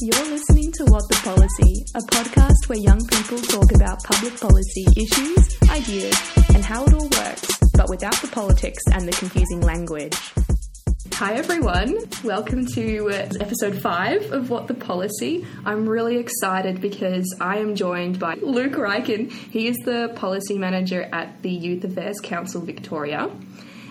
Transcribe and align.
You're 0.00 0.30
listening 0.30 0.70
to 0.74 0.84
What 0.84 1.08
the 1.08 1.18
Policy, 1.24 1.84
a 1.96 1.98
podcast 1.98 2.68
where 2.68 2.78
young 2.78 3.04
people 3.08 3.38
talk 3.38 3.74
about 3.74 4.04
public 4.04 4.38
policy 4.38 4.86
issues, 4.96 5.58
ideas, 5.68 6.16
and 6.54 6.64
how 6.64 6.84
it 6.84 6.94
all 6.94 7.08
works, 7.08 7.58
but 7.74 7.90
without 7.90 8.14
the 8.22 8.28
politics 8.28 8.80
and 8.92 9.08
the 9.08 9.12
confusing 9.12 9.60
language. 9.60 10.16
Hi 11.14 11.34
everyone, 11.34 11.98
welcome 12.22 12.64
to 12.74 13.08
uh, 13.08 13.28
episode 13.40 13.82
5 13.82 14.30
of 14.30 14.50
What 14.50 14.68
the 14.68 14.74
Policy. 14.74 15.44
I'm 15.64 15.88
really 15.88 16.18
excited 16.18 16.80
because 16.80 17.36
I 17.40 17.58
am 17.58 17.74
joined 17.74 18.20
by 18.20 18.34
Luke 18.34 18.74
Rycken. 18.74 19.32
He 19.32 19.66
is 19.66 19.76
the 19.78 20.12
policy 20.14 20.58
manager 20.58 21.08
at 21.12 21.42
the 21.42 21.50
Youth 21.50 21.82
Affairs 21.82 22.20
Council 22.22 22.60
Victoria. 22.60 23.28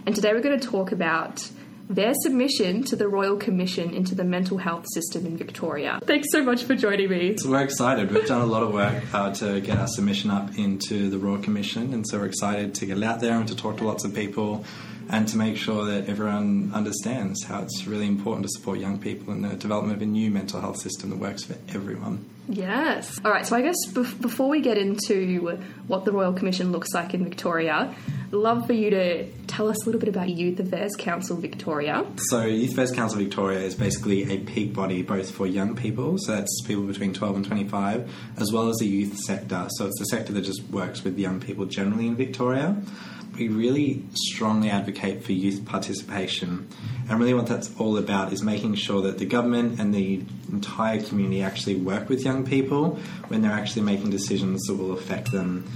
And 0.06 0.16
today 0.16 0.32
we're 0.32 0.40
going 0.40 0.58
to 0.58 0.68
talk 0.70 0.94
about 0.94 1.46
their 1.90 2.14
submission 2.22 2.84
to 2.84 2.96
the 2.96 3.08
Royal 3.08 3.38
Commission 3.38 3.94
into 3.94 4.16
the 4.16 4.24
mental 4.24 4.58
health 4.58 4.86
system 4.94 5.26
in 5.26 5.38
Victoria. 5.38 6.00
Thanks 6.04 6.28
so 6.32 6.44
much 6.44 6.64
for 6.64 6.76
joining 6.76 7.10
me. 7.10 7.36
So 7.38 7.50
we're 7.50 7.64
excited. 7.64 8.12
We've 8.12 8.28
done 8.28 8.42
a 8.42 8.46
lot 8.46 8.64
of 8.64 8.74
work 8.74 9.04
uh, 9.14 9.34
to 9.36 9.62
get 9.62 9.78
our 9.78 9.88
submission 9.88 10.32
up 10.32 10.58
into 10.58 11.10
the 11.10 11.18
Royal 11.18 11.42
Commission, 11.42 11.94
and 11.94 12.06
so 12.08 12.20
we're 12.20 12.26
excited 12.26 12.76
to 12.76 12.86
get 12.86 12.98
it 12.98 13.04
out 13.04 13.22
there 13.22 13.38
and 13.38 13.48
to 13.48 13.56
talk 13.56 13.78
to 13.78 13.86
lots 13.86 14.04
of 14.04 14.14
people 14.14 14.66
and 15.10 15.28
to 15.28 15.38
make 15.38 15.58
sure 15.58 15.86
that 15.86 16.10
everyone 16.10 16.72
understands 16.74 17.44
how 17.44 17.62
it's 17.62 17.86
really 17.86 18.08
important 18.08 18.46
to 18.46 18.50
support 18.50 18.80
young 18.80 19.00
people 19.00 19.34
in 19.34 19.42
the 19.42 19.56
development 19.56 19.96
of 19.96 20.02
a 20.02 20.06
new 20.06 20.30
mental 20.30 20.60
health 20.60 20.80
system 20.80 21.10
that 21.10 21.18
works 21.18 21.44
for 21.44 21.56
everyone. 21.70 22.26
Yes. 22.50 23.20
All 23.26 23.32
right, 23.32 23.46
so 23.46 23.56
I 23.56 23.62
guess 23.62 23.76
bef- 23.90 24.22
before 24.22 24.48
we 24.48 24.62
get 24.62 24.78
into 24.78 25.60
what 25.88 26.06
the 26.06 26.12
Royal 26.12 26.32
Commission 26.32 26.72
looks 26.72 26.94
like 26.94 27.14
in 27.14 27.24
Victoria, 27.24 27.94
love 28.32 28.66
for 28.66 28.74
you 28.74 28.90
to 28.90 29.30
tell 29.48 29.70
us 29.70 29.82
a 29.84 29.86
little 29.86 30.00
bit 30.00 30.10
about 30.10 30.30
Youth 30.30 30.60
Affairs 30.60 30.96
Council 30.98 31.36
Victoria. 31.36 32.06
So, 32.30 32.46
Youth 32.46 32.72
Affairs 32.72 32.92
Council 32.92 33.20
Victoria 33.20 33.60
is 33.60 33.76
basically 33.76 34.32
a 34.32 34.38
peak 34.40 34.74
body 34.74 35.02
both 35.02 35.30
for 35.30 35.46
young 35.46 35.76
people, 35.76 36.18
so 36.20 36.34
that's 36.34 36.62
people 36.66 36.84
between 36.84 37.14
12 37.14 37.36
and 37.36 37.46
25, 37.46 38.14
as 38.38 38.52
well 38.54 38.70
as 38.70 38.78
the 38.78 38.88
youth 38.88 39.18
sector. 39.20 39.68
So, 39.72 39.88
it's 39.88 40.00
the 40.00 40.06
sector 40.06 40.32
that 40.34 40.42
just 40.42 40.64
works 40.70 41.04
with 41.04 41.18
young 41.20 41.42
people 41.42 41.66
generally 41.66 42.08
in 42.08 42.16
Victoria 42.16 42.82
we 43.38 43.48
really 43.48 44.04
strongly 44.14 44.70
advocate 44.70 45.24
for 45.24 45.32
youth 45.32 45.66
participation. 45.66 46.68
And 47.10 47.20
really, 47.20 47.34
what 47.34 47.48
that's 47.48 47.72
all 47.80 47.98
about 47.98 48.34
is 48.34 48.44
making 48.44 48.76
sure 48.76 49.02
that 49.04 49.18
the 49.18 49.26
government 49.26 49.80
and 49.80 49.94
the 49.94 50.24
entire 50.52 51.02
community 51.02 51.42
actually 51.42 51.76
work 51.76 52.10
with 52.10 52.26
young 52.26 52.46
people 52.46 53.00
when 53.28 53.42
they're 53.42 53.52
actually 53.52 53.84
making 53.84 54.10
decisions 54.10 54.62
that 54.64 54.76
will 54.76 54.92
affect 54.92 55.32
them. 55.32 55.70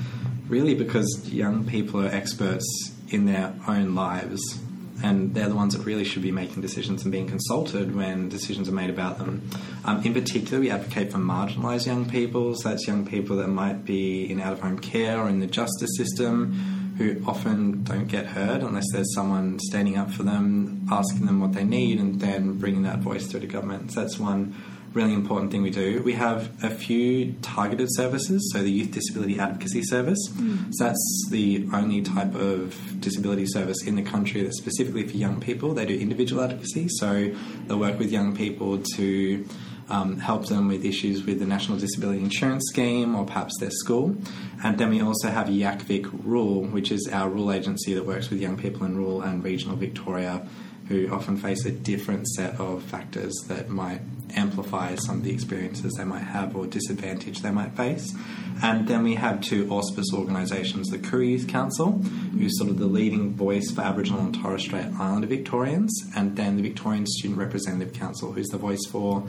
Really, 0.48 0.76
because 0.76 1.30
young 1.30 1.66
people 1.66 2.06
are 2.06 2.10
experts 2.10 2.92
in 3.10 3.26
their 3.26 3.54
own 3.68 3.96
lives, 3.96 4.60
and 5.04 5.34
they're 5.34 5.48
the 5.48 5.56
ones 5.56 5.76
that 5.76 5.86
really 5.86 6.04
should 6.04 6.22
be 6.22 6.32
making 6.32 6.62
decisions 6.62 7.04
and 7.04 7.12
being 7.12 7.28
consulted 7.28 7.96
when 7.96 8.28
decisions 8.28 8.68
are 8.68 8.74
made 8.74 8.90
about 8.90 9.18
them. 9.18 9.50
Um, 9.86 10.04
in 10.04 10.14
particular, 10.14 10.60
we 10.60 10.70
advocate 10.70 11.12
for 11.12 11.20
marginalised 11.20 11.88
young 11.88 12.10
people, 12.10 12.56
so 12.56 12.70
that's 12.70 12.86
young 12.88 13.06
people 13.06 13.38
that 13.38 13.48
might 13.48 13.86
be 13.86 14.30
in 14.30 14.42
out 14.42 14.54
of 14.54 14.60
home 14.60 14.80
care 14.80 15.20
or 15.20 15.30
in 15.30 15.40
the 15.40 15.48
justice 15.48 15.92
system 15.96 16.81
who 16.98 17.22
often 17.26 17.84
don't 17.84 18.08
get 18.08 18.28
heard 18.28 18.62
unless 18.62 18.86
there's 18.92 19.14
someone 19.14 19.60
standing 19.60 19.98
up 19.98 20.12
for 20.12 20.24
them, 20.24 20.86
asking 20.92 21.26
them 21.26 21.40
what 21.40 21.54
they 21.54 21.64
need, 21.64 22.00
and 22.00 22.20
then 22.20 22.58
bringing 22.58 22.84
that 22.84 23.00
voice 23.00 23.28
through 23.28 23.42
to 23.42 23.48
government. 23.48 23.92
So 23.92 24.02
that's 24.02 24.20
one 24.20 24.56
really 24.94 25.14
important 25.14 25.52
thing 25.52 25.62
we 25.62 25.70
do. 25.70 26.02
We 26.04 26.14
have 26.14 26.52
a 26.64 26.70
few 26.70 27.34
targeted 27.42 27.88
services, 27.92 28.52
so 28.52 28.62
the 28.62 28.72
Youth 28.72 28.92
Disability 28.92 29.40
Advocacy 29.40 29.84
Service. 29.84 30.20
Mm. 30.34 30.68
So 30.74 30.86
that's 30.86 31.28
the 31.30 31.68
only 31.74 32.02
type 32.02 32.36
of 32.36 33.00
disability 33.00 33.46
service 33.48 33.84
in 33.84 33.96
the 33.96 34.02
country 34.02 34.44
that's 34.44 34.58
specifically 34.58 35.08
for 35.08 35.16
young 35.16 35.40
people. 35.40 35.74
They 35.74 35.86
do 35.86 35.98
individual 35.98 36.44
advocacy, 36.44 36.88
so 36.90 37.34
they'll 37.68 37.80
work 37.80 38.00
with 38.00 38.12
young 38.12 38.36
people 38.36 38.80
to 38.96 39.46
um, 39.92 40.18
help 40.20 40.48
them 40.48 40.70
with 40.70 40.86
issues 40.86 41.26
with 41.26 41.40
the 41.40 41.46
National 41.46 41.78
Disability 41.78 42.20
Insurance 42.20 42.64
Scheme 42.70 43.14
or 43.14 43.26
perhaps 43.26 43.58
their 43.60 43.72
school. 43.72 44.16
And 44.64 44.78
then 44.78 44.90
we 44.90 45.02
also 45.02 45.30
have 45.30 45.48
YACVIC 45.48 46.24
Rural, 46.24 46.64
which 46.64 46.92
is 46.92 47.10
our 47.12 47.30
rule 47.30 47.52
agency 47.52 47.94
that 47.94 48.06
works 48.06 48.30
with 48.30 48.40
young 48.40 48.58
people 48.58 48.86
in 48.86 48.96
rural 48.96 49.22
and 49.22 49.44
regional 49.44 49.76
Victoria 49.76 50.48
who 50.88 51.10
often 51.10 51.38
face 51.38 51.66
a 51.66 51.72
different 51.72 52.28
set 52.28 52.60
of 52.60 52.84
factors 52.84 53.34
that 53.48 53.70
might 53.70 54.02
amplify 54.36 54.96
some 54.96 55.18
of 55.18 55.24
the 55.24 55.32
experiences 55.32 55.94
they 55.94 56.04
might 56.04 56.24
have 56.24 56.56
or 56.56 56.66
disadvantage 56.66 57.40
they 57.42 57.52
might 57.52 57.76
face. 57.78 58.14
And 58.62 58.88
then 58.88 59.04
we 59.04 59.16
have 59.16 59.42
two 59.42 59.70
auspice 59.70 60.14
organisations, 60.14 60.90
the 60.90 60.98
Koori 60.98 61.32
Youth 61.32 61.48
Council, 61.48 61.94
who's 62.38 62.58
sort 62.58 62.70
of 62.70 62.78
the 62.78 62.88
leading 62.88 63.34
voice 63.34 63.72
for 63.72 63.82
Aboriginal 63.82 64.22
and 64.22 64.36
Torres 64.36 64.64
Strait 64.64 64.86
Islander 65.00 65.28
Victorians, 65.28 65.94
and 66.16 66.36
then 66.36 66.58
the 66.58 66.64
Victorian 66.64 67.06
Student 67.08 67.40
Representative 67.40 67.94
Council, 67.94 68.34
who's 68.34 68.50
the 68.50 68.58
voice 68.58 68.86
for 68.90 69.26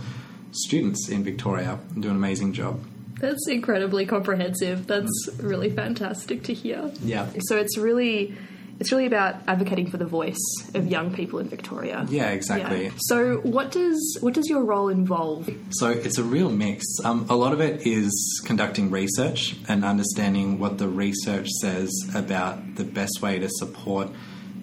students 0.52 1.08
in 1.08 1.24
Victoria 1.24 1.78
and 1.94 2.02
do 2.02 2.10
an 2.10 2.16
amazing 2.16 2.52
job. 2.52 2.80
That's 3.18 3.46
incredibly 3.48 4.06
comprehensive. 4.06 4.86
That's 4.86 5.28
really 5.38 5.70
fantastic 5.70 6.44
to 6.44 6.54
hear. 6.54 6.90
Yeah. 7.02 7.28
So 7.46 7.56
it's 7.56 7.78
really 7.78 8.36
it's 8.80 8.90
really 8.90 9.06
about 9.06 9.36
advocating 9.46 9.88
for 9.88 9.96
the 9.96 10.06
voice 10.06 10.42
of 10.74 10.88
young 10.88 11.14
people 11.14 11.38
in 11.38 11.48
Victoria. 11.48 12.04
Yeah, 12.08 12.30
exactly. 12.30 12.86
Yeah. 12.86 12.90
So 12.98 13.36
what 13.38 13.70
does 13.70 14.18
what 14.20 14.34
does 14.34 14.48
your 14.48 14.64
role 14.64 14.88
involve? 14.88 15.48
So 15.70 15.90
it's 15.90 16.18
a 16.18 16.24
real 16.24 16.50
mix. 16.50 16.84
Um, 17.04 17.26
a 17.30 17.36
lot 17.36 17.52
of 17.52 17.60
it 17.60 17.86
is 17.86 18.42
conducting 18.44 18.90
research 18.90 19.56
and 19.68 19.84
understanding 19.84 20.58
what 20.58 20.78
the 20.78 20.88
research 20.88 21.48
says 21.60 21.92
about 22.12 22.74
the 22.74 22.82
best 22.82 23.22
way 23.22 23.38
to 23.38 23.48
support 23.50 24.08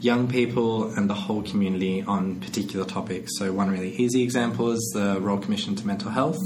young 0.02 0.30
people 0.30 0.94
and 0.94 1.10
the 1.10 1.14
whole 1.14 1.42
community 1.44 2.02
on 2.04 2.40
particular 2.40 2.86
topics. 2.86 3.32
So, 3.38 3.52
one 3.52 3.70
really 3.70 3.96
easy 3.96 4.24
example 4.24 4.72
is 4.72 4.92
the 4.94 5.20
Royal 5.20 5.38
Commission 5.38 5.76
to 5.76 5.86
Mental 5.86 6.10
Health. 6.10 6.40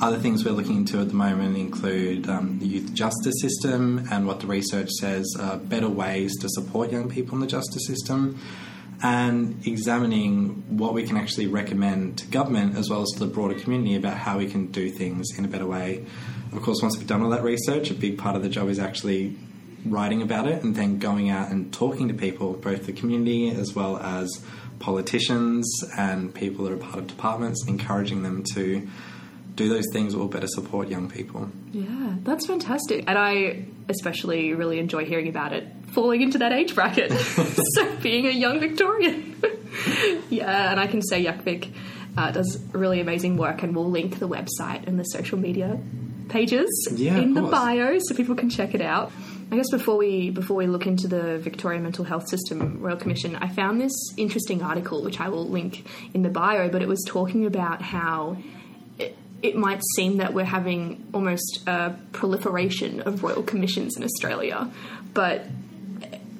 Other 0.00 0.18
things 0.18 0.44
we're 0.44 0.52
looking 0.52 0.76
into 0.76 1.00
at 1.00 1.08
the 1.08 1.14
moment 1.14 1.56
include 1.56 2.28
um, 2.28 2.58
the 2.58 2.66
youth 2.66 2.92
justice 2.92 3.34
system 3.40 4.06
and 4.10 4.26
what 4.26 4.40
the 4.40 4.46
research 4.46 4.90
says 4.90 5.24
are 5.40 5.56
better 5.56 5.88
ways 5.88 6.36
to 6.40 6.48
support 6.50 6.90
young 6.90 7.08
people 7.08 7.34
in 7.34 7.40
the 7.40 7.46
justice 7.46 7.86
system. 7.86 8.38
And 9.02 9.64
examining 9.66 10.64
what 10.78 10.94
we 10.94 11.06
can 11.06 11.18
actually 11.18 11.46
recommend 11.48 12.18
to 12.18 12.26
government 12.26 12.76
as 12.76 12.88
well 12.88 13.02
as 13.02 13.10
to 13.10 13.20
the 13.20 13.26
broader 13.26 13.54
community 13.54 13.94
about 13.94 14.16
how 14.16 14.38
we 14.38 14.50
can 14.50 14.66
do 14.68 14.90
things 14.90 15.38
in 15.38 15.44
a 15.44 15.48
better 15.48 15.66
way. 15.66 16.04
Of 16.52 16.62
course, 16.62 16.80
once 16.80 16.96
we've 16.96 17.06
done 17.06 17.22
all 17.22 17.30
that 17.30 17.42
research, 17.42 17.90
a 17.90 17.94
big 17.94 18.16
part 18.16 18.36
of 18.36 18.42
the 18.42 18.48
job 18.48 18.68
is 18.68 18.78
actually 18.78 19.36
writing 19.90 20.22
about 20.22 20.46
it 20.46 20.62
and 20.62 20.74
then 20.74 20.98
going 20.98 21.30
out 21.30 21.50
and 21.50 21.72
talking 21.72 22.08
to 22.08 22.14
people, 22.14 22.54
both 22.54 22.86
the 22.86 22.92
community 22.92 23.50
as 23.50 23.74
well 23.74 23.98
as 23.98 24.28
politicians 24.78 25.66
and 25.96 26.34
people 26.34 26.64
that 26.64 26.72
are 26.72 26.78
part 26.78 26.98
of 26.98 27.06
departments, 27.06 27.66
encouraging 27.66 28.22
them 28.22 28.44
to 28.54 28.86
do 29.54 29.68
those 29.70 29.86
things 29.92 30.12
that 30.12 30.18
will 30.18 30.28
better 30.28 30.46
support 30.46 30.88
young 30.88 31.08
people. 31.08 31.50
Yeah, 31.72 32.14
that's 32.22 32.46
fantastic. 32.46 33.04
And 33.06 33.18
I 33.18 33.64
especially 33.88 34.52
really 34.52 34.78
enjoy 34.78 35.06
hearing 35.06 35.28
about 35.28 35.52
it 35.52 35.66
falling 35.88 36.20
into 36.20 36.38
that 36.38 36.52
age 36.52 36.74
bracket. 36.74 37.10
so 37.74 37.96
being 37.96 38.26
a 38.26 38.30
young 38.30 38.60
Victorian. 38.60 39.40
yeah, 40.30 40.70
and 40.70 40.78
I 40.78 40.86
can 40.86 41.02
say 41.02 41.24
YACVIC 41.24 41.72
uh, 42.16 42.30
does 42.32 42.62
really 42.72 43.00
amazing 43.00 43.36
work 43.36 43.62
and 43.62 43.74
we'll 43.74 43.90
link 43.90 44.18
the 44.18 44.28
website 44.28 44.86
and 44.86 44.98
the 44.98 45.04
social 45.04 45.38
media 45.38 45.78
pages 46.28 46.88
yeah, 46.92 47.16
in 47.16 47.34
the 47.34 47.42
bio 47.42 47.98
so 47.98 48.14
people 48.14 48.34
can 48.34 48.50
check 48.50 48.74
it 48.74 48.80
out. 48.80 49.12
I 49.50 49.56
guess 49.56 49.70
before 49.70 49.96
we 49.96 50.30
before 50.30 50.56
we 50.56 50.66
look 50.66 50.86
into 50.86 51.06
the 51.06 51.38
Victoria 51.38 51.80
Mental 51.80 52.04
Health 52.04 52.28
System 52.28 52.80
Royal 52.80 52.96
Commission, 52.96 53.36
I 53.36 53.48
found 53.48 53.80
this 53.80 53.94
interesting 54.16 54.62
article 54.62 55.02
which 55.02 55.20
I 55.20 55.28
will 55.28 55.46
link 55.46 55.86
in 56.14 56.22
the 56.22 56.28
bio, 56.28 56.68
but 56.68 56.82
it 56.82 56.88
was 56.88 57.02
talking 57.06 57.46
about 57.46 57.80
how 57.80 58.38
it, 58.98 59.16
it 59.42 59.56
might 59.56 59.82
seem 59.94 60.16
that 60.16 60.34
we're 60.34 60.44
having 60.44 61.06
almost 61.14 61.62
a 61.68 61.96
proliferation 62.10 63.00
of 63.02 63.22
royal 63.22 63.44
commissions 63.44 63.96
in 63.96 64.02
Australia, 64.02 64.68
but 65.14 65.46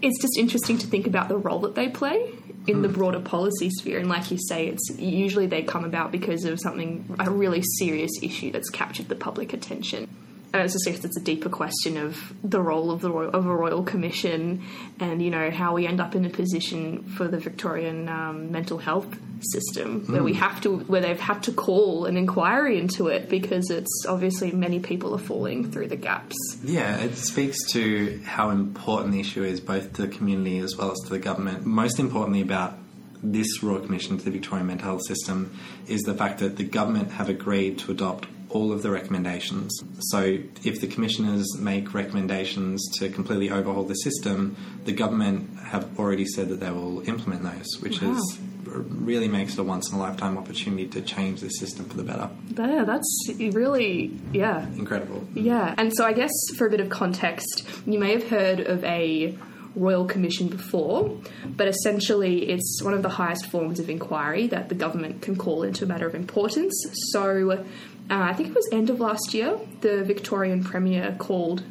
it's 0.03 0.21
just 0.21 0.37
interesting 0.37 0.79
to 0.79 0.87
think 0.89 1.07
about 1.07 1.29
the 1.29 1.37
role 1.37 1.61
that 1.61 1.77
they 1.77 1.89
play 1.89 2.33
in 2.67 2.83
the 2.83 2.89
hmm. 2.89 2.95
broader 2.95 3.21
policy 3.21 3.71
sphere. 3.71 4.01
And 4.01 4.09
like 4.09 4.33
you 4.33 4.39
say, 4.49 4.67
it's 4.67 4.91
usually 4.99 5.47
they 5.47 5.63
come 5.63 5.85
about 5.85 6.11
because 6.11 6.45
of 6.45 6.59
something 6.61 7.15
a 7.21 7.31
really 7.31 7.63
serious 7.79 8.11
issue 8.21 8.51
that's 8.51 8.69
captured 8.69 9.09
the 9.09 9.15
public 9.15 9.53
attention. 9.53 10.09
It's 10.55 10.73
just 10.73 11.05
it's 11.05 11.17
a 11.17 11.21
deeper 11.21 11.49
question 11.49 11.97
of 11.97 12.33
the 12.43 12.61
role 12.61 12.91
of 12.91 13.01
the 13.01 13.11
royal, 13.11 13.31
of 13.31 13.47
a 13.47 13.55
royal 13.55 13.83
commission, 13.83 14.63
and 14.99 15.21
you 15.21 15.31
know 15.31 15.51
how 15.51 15.75
we 15.75 15.87
end 15.87 16.01
up 16.01 16.15
in 16.15 16.25
a 16.25 16.31
position 16.31 17.03
for 17.03 17.29
the 17.29 17.39
Victorian 17.39 18.09
um, 18.09 18.51
mental 18.53 18.79
health 18.79 19.19
system 19.41 20.03
mm. 20.03 20.11
where 20.11 20.23
we 20.23 20.33
hmm. 20.33 20.39
have 20.39 20.61
to 20.63 20.79
where 20.79 21.03
they've 21.03 21.21
had 21.21 21.43
to 21.43 21.53
call 21.53 22.07
an 22.07 22.17
inquiry 22.17 22.79
into 22.79 23.09
it 23.09 23.29
because 23.29 23.71
it's 23.71 24.07
obviously 24.09 24.51
many 24.51 24.81
people 24.81 25.15
are 25.15 25.19
falling 25.19 25.71
through 25.71 25.89
the 25.89 25.97
gaps. 25.97 26.37
Yeah, 26.65 26.97
it 26.97 27.17
speaks 27.17 27.71
to 27.73 28.21
how 28.25 28.51
important 28.51 29.13
the 29.13 29.21
issue 29.21 29.45
is 29.45 29.61
both 29.61 29.93
to 29.95 30.03
the 30.03 30.09
community 30.09 30.59
as 30.59 30.77
well 30.77 30.93
as 30.93 30.99
to 31.01 31.11
the 31.11 31.19
government. 31.19 31.67
Most 31.67 31.99
importantly, 31.99 32.41
about 32.41 32.79
this 33.23 33.63
Royal 33.63 33.81
Commission 33.81 34.19
to 34.19 34.25
the 34.25 34.31
Victorian 34.31 34.67
mental 34.67 34.89
health 34.89 35.07
system 35.07 35.57
is 35.87 36.03
the 36.03 36.15
fact 36.15 36.39
that 36.41 36.57
the 36.57 36.65
government 36.65 37.13
have 37.13 37.29
agreed 37.29 37.79
to 37.81 37.93
adopt 37.93 38.27
all 38.51 38.73
of 38.73 38.83
the 38.83 38.91
recommendations. 38.91 39.73
So, 40.11 40.39
if 40.65 40.81
the 40.81 40.87
commissioners 40.87 41.47
make 41.59 41.95
recommendations 41.95 42.83
to 42.99 43.09
completely 43.09 43.51
overhaul 43.51 43.85
the 43.85 43.95
system, 43.95 44.57
the 44.85 44.93
government 44.93 45.59
have 45.59 45.99
already 45.99 46.25
said 46.25 46.49
that 46.51 46.61
they 46.61 46.71
will 46.71 47.07
implement 47.09 47.43
those, 47.43 47.81
which 47.81 48.01
wow. 48.01 48.13
is 48.13 48.39
really 48.67 49.29
makes 49.29 49.55
it 49.55 49.61
a 49.61 49.63
once 49.63 49.91
in 49.91 49.97
a 49.97 50.01
lifetime 50.01 50.37
opportunity 50.37 50.87
to 50.87 51.01
change 51.01 51.41
the 51.41 51.49
system 51.49 51.85
for 51.87 51.97
the 51.97 52.03
better. 52.03 52.31
Yeah, 52.57 52.85
that's 52.85 53.29
really, 53.39 54.19
yeah. 54.33 54.67
Incredible. 54.77 55.27
Yeah, 55.35 55.75
and 55.79 55.95
so 55.95 56.05
I 56.05 56.13
guess 56.13 56.33
for 56.57 56.67
a 56.67 56.71
bit 56.71 56.81
of 56.81 56.89
context, 56.89 57.67
you 57.87 57.99
may 57.99 58.13
have 58.13 58.29
heard 58.29 58.61
of 58.61 58.83
a 58.85 59.37
Royal 59.77 60.07
Commission 60.07 60.49
before, 60.49 61.19
but 61.45 61.69
essentially 61.69 62.49
it's 62.49 62.83
one 62.83 62.95
of 62.95 63.03
the 63.03 63.11
highest 63.11 63.47
forms 63.47 63.79
of 63.79 63.91
inquiry 63.91 64.47
that 64.47 64.71
the 64.71 64.75
government 64.75 65.21
can 65.21 65.37
call 65.37 65.63
into 65.63 65.85
a 65.85 65.87
matter 65.87 66.07
of 66.07 66.15
importance. 66.15 66.75
So 67.13 67.65
uh, 68.11 68.15
I 68.31 68.33
think 68.35 68.51
it 68.51 68.55
was 68.55 68.69
end 68.73 68.91
of 68.91 69.01
last 69.01 69.35
year, 69.35 69.59
the 69.81 70.05
Victorian 70.05 70.63
Premier 70.65 71.15
called 71.19 71.63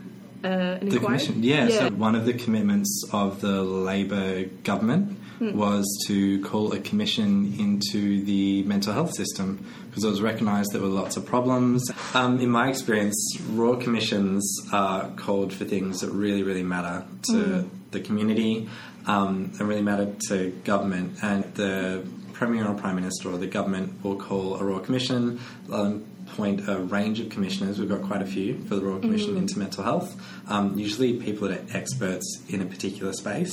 uh, 0.43 0.47
an 0.47 0.89
The 0.89 0.95
inquiry. 0.97 0.99
commission, 1.17 1.43
yeah, 1.43 1.67
yeah. 1.67 1.79
So 1.79 1.89
one 1.91 2.15
of 2.15 2.25
the 2.25 2.33
commitments 2.33 3.03
of 3.11 3.41
the 3.41 3.61
Labor 3.63 4.45
government 4.63 5.17
Hmm. 5.39 5.51
was 5.57 5.85
to 6.07 6.39
call 6.43 6.71
a 6.71 6.79
commission 6.79 7.53
into 7.59 8.23
the 8.23 8.63
mental 8.63 8.93
health 8.93 9.13
system 9.13 9.59
because 9.89 10.05
it 10.05 10.09
was 10.09 10.21
recognised 10.21 10.71
there 10.71 10.79
were 10.81 10.87
lots 10.87 11.17
of 11.17 11.25
problems. 11.25 11.83
Um, 12.13 12.39
in 12.39 12.49
my 12.49 12.69
experience, 12.69 13.17
royal 13.49 13.75
commissions 13.75 14.41
are 14.71 15.09
called 15.17 15.51
for 15.51 15.65
things 15.65 15.99
that 15.99 16.11
really, 16.11 16.41
really 16.41 16.63
matter 16.63 17.03
to 17.23 17.33
Hmm. 17.63 17.67
the 17.91 17.99
community 17.99 18.69
um, 19.07 19.51
and 19.59 19.67
really 19.67 19.81
matter 19.81 20.07
to 20.29 20.51
government. 20.63 21.17
And 21.21 21.43
the 21.55 22.05
premier 22.31 22.65
or 22.65 22.73
prime 22.75 22.95
minister 22.95 23.29
or 23.29 23.37
the 23.37 23.47
government 23.47 24.01
will 24.03 24.15
call 24.15 24.55
a 24.55 24.63
royal 24.63 24.79
commission. 24.79 25.39
Um, 25.69 26.03
appoint 26.27 26.68
a 26.68 26.80
range 26.80 27.19
of 27.19 27.30
commissioners. 27.30 27.80
We've 27.80 27.89
got 27.89 28.01
quite 28.01 28.22
a 28.22 28.25
few 28.25 28.60
for 28.66 28.75
the 28.75 28.81
Royal 28.81 29.00
Commission 29.00 29.38
into 29.38 29.60
mental 29.60 29.83
health. 29.83 30.16
Um, 30.48 30.77
usually, 30.77 31.13
people 31.13 31.48
that 31.48 31.60
are 31.60 31.77
experts 31.77 32.42
in 32.50 32.62
a 32.62 32.66
particular 32.66 33.13
space, 33.13 33.51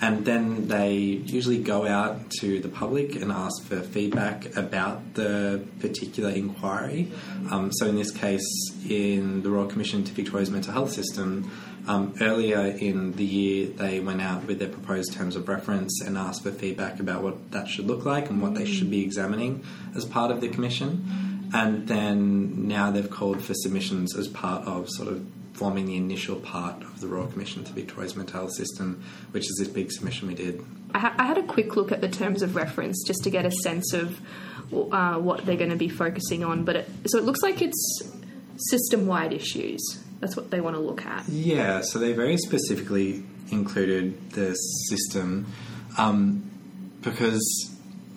and 0.00 0.24
then 0.24 0.68
they 0.68 0.94
usually 0.94 1.62
go 1.62 1.86
out 1.86 2.30
to 2.40 2.60
the 2.60 2.68
public 2.68 3.16
and 3.16 3.32
ask 3.32 3.62
for 3.64 3.80
feedback 3.80 4.56
about 4.56 5.14
the 5.14 5.64
particular 5.80 6.30
inquiry. 6.30 7.12
Um, 7.50 7.72
so, 7.72 7.86
in 7.86 7.96
this 7.96 8.10
case, 8.10 8.46
in 8.88 9.42
the 9.42 9.50
Royal 9.50 9.66
Commission 9.66 10.04
to 10.04 10.12
Victoria's 10.12 10.50
mental 10.50 10.72
health 10.72 10.92
system. 10.92 11.50
Um, 11.88 12.16
earlier 12.20 12.62
in 12.62 13.12
the 13.12 13.24
year, 13.24 13.68
they 13.68 14.00
went 14.00 14.20
out 14.20 14.44
with 14.46 14.58
their 14.58 14.68
proposed 14.68 15.12
terms 15.12 15.36
of 15.36 15.46
reference 15.46 16.02
and 16.04 16.18
asked 16.18 16.42
for 16.42 16.50
feedback 16.50 16.98
about 16.98 17.22
what 17.22 17.52
that 17.52 17.68
should 17.68 17.86
look 17.86 18.04
like 18.04 18.28
and 18.28 18.42
what 18.42 18.56
they 18.56 18.64
should 18.64 18.90
be 18.90 19.04
examining 19.04 19.62
as 19.94 20.04
part 20.04 20.32
of 20.32 20.40
the 20.40 20.48
commission. 20.48 21.35
And 21.54 21.86
then 21.86 22.68
now 22.68 22.90
they've 22.90 23.10
called 23.10 23.42
for 23.42 23.54
submissions 23.54 24.16
as 24.16 24.28
part 24.28 24.66
of 24.66 24.88
sort 24.90 25.08
of 25.08 25.26
forming 25.52 25.86
the 25.86 25.96
initial 25.96 26.36
part 26.36 26.82
of 26.82 27.00
the 27.00 27.06
Royal 27.06 27.26
Commission 27.26 27.64
to 27.64 27.72
Victoria's 27.72 28.14
mental 28.14 28.40
health 28.40 28.52
system, 28.52 29.02
which 29.30 29.44
is 29.44 29.56
this 29.58 29.68
big 29.68 29.90
submission 29.90 30.28
we 30.28 30.34
did. 30.34 30.62
I, 30.94 30.98
ha- 30.98 31.14
I 31.18 31.24
had 31.24 31.38
a 31.38 31.42
quick 31.42 31.76
look 31.76 31.92
at 31.92 32.00
the 32.00 32.08
terms 32.08 32.42
of 32.42 32.56
reference 32.56 33.02
just 33.06 33.24
to 33.24 33.30
get 33.30 33.46
a 33.46 33.50
sense 33.50 33.94
of 33.94 34.20
uh, 34.72 35.14
what 35.14 35.46
they're 35.46 35.56
going 35.56 35.70
to 35.70 35.76
be 35.76 35.88
focusing 35.88 36.44
on. 36.44 36.64
But 36.64 36.76
it, 36.76 36.90
so 37.06 37.18
it 37.18 37.24
looks 37.24 37.42
like 37.42 37.62
it's 37.62 38.02
system-wide 38.70 39.32
issues. 39.32 39.80
That's 40.20 40.36
what 40.36 40.50
they 40.50 40.60
want 40.60 40.76
to 40.76 40.80
look 40.80 41.04
at. 41.04 41.28
Yeah, 41.28 41.80
so 41.82 41.98
they 41.98 42.12
very 42.12 42.36
specifically 42.36 43.22
included 43.50 44.30
the 44.32 44.54
system 44.54 45.46
um, 45.96 46.50
because 47.02 47.74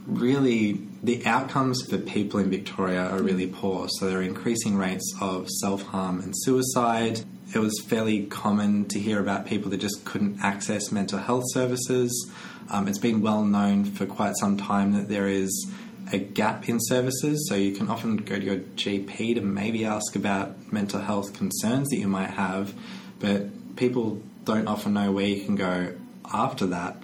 really 0.08 0.82
the 1.02 1.26
outcomes 1.26 1.82
for 1.90 1.98
people 1.98 2.40
in 2.40 2.50
Victoria 2.50 3.10
are 3.10 3.22
really 3.22 3.48
poor. 3.48 3.88
So 3.90 4.08
there 4.10 4.20
are 4.20 4.24
increasing 4.24 4.78
rates 4.78 5.14
of 5.22 5.48
self 5.50 5.84
harm 5.84 6.20
and 6.20 6.34
suicide. 6.36 7.22
It 7.54 7.60
was 7.60 7.80
fairly 7.88 8.26
common 8.26 8.86
to 8.90 9.00
hear 9.00 9.20
about 9.20 9.48
people 9.48 9.72
that 9.72 9.80
just 9.80 10.06
couldn't 10.06 10.40
access 10.42 10.92
mental 10.92 11.20
health 11.20 11.46
services. 11.52 12.30
Um, 12.70 12.88
it's 12.88 13.00
been 13.00 13.22
well 13.22 13.44
known 13.44 13.86
for 13.86 14.06
quite 14.06 14.36
some 14.38 14.58
time 14.58 14.94
that 14.94 15.10
there 15.10 15.28
is 15.28 15.72
a 16.12 16.20
gap 16.20 16.70
in 16.70 16.80
services. 16.80 17.48
So 17.50 17.56
you 17.56 17.72
can 17.74 17.90
often 17.90 18.18
go 18.18 18.36
to 18.36 18.44
your 18.44 18.58
GP 18.58 19.36
to 19.36 19.42
maybe 19.42 19.86
ask 19.86 20.16
about 20.16 20.72
mental 20.72 21.00
health 21.00 21.34
concerns 21.34 21.90
that 21.90 21.98
you 21.98 22.08
might 22.08 22.32
have, 22.32 22.74
but 23.20 23.76
people 23.76 24.22
don't 24.44 24.68
often 24.68 24.94
know 24.94 25.12
where 25.12 25.26
you 25.26 25.44
can 25.44 25.56
go 25.56 25.94
after 26.32 26.68
that. 26.68 26.98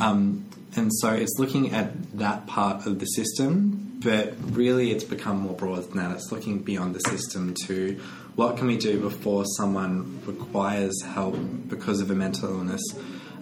Um, 0.00 0.45
and 0.76 0.92
so 0.94 1.12
it's 1.12 1.38
looking 1.38 1.72
at 1.72 2.18
that 2.18 2.46
part 2.46 2.86
of 2.86 2.98
the 2.98 3.06
system, 3.06 3.98
but 4.02 4.34
really 4.50 4.90
it's 4.90 5.04
become 5.04 5.40
more 5.40 5.54
broad 5.54 5.84
than 5.84 5.96
that. 5.96 6.12
It's 6.12 6.30
looking 6.30 6.58
beyond 6.58 6.94
the 6.94 7.00
system 7.00 7.54
to 7.66 7.98
what 8.34 8.58
can 8.58 8.66
we 8.66 8.76
do 8.76 9.00
before 9.00 9.44
someone 9.56 10.20
requires 10.26 11.02
help 11.02 11.36
because 11.68 12.00
of 12.00 12.10
a 12.10 12.14
mental 12.14 12.50
illness. 12.50 12.82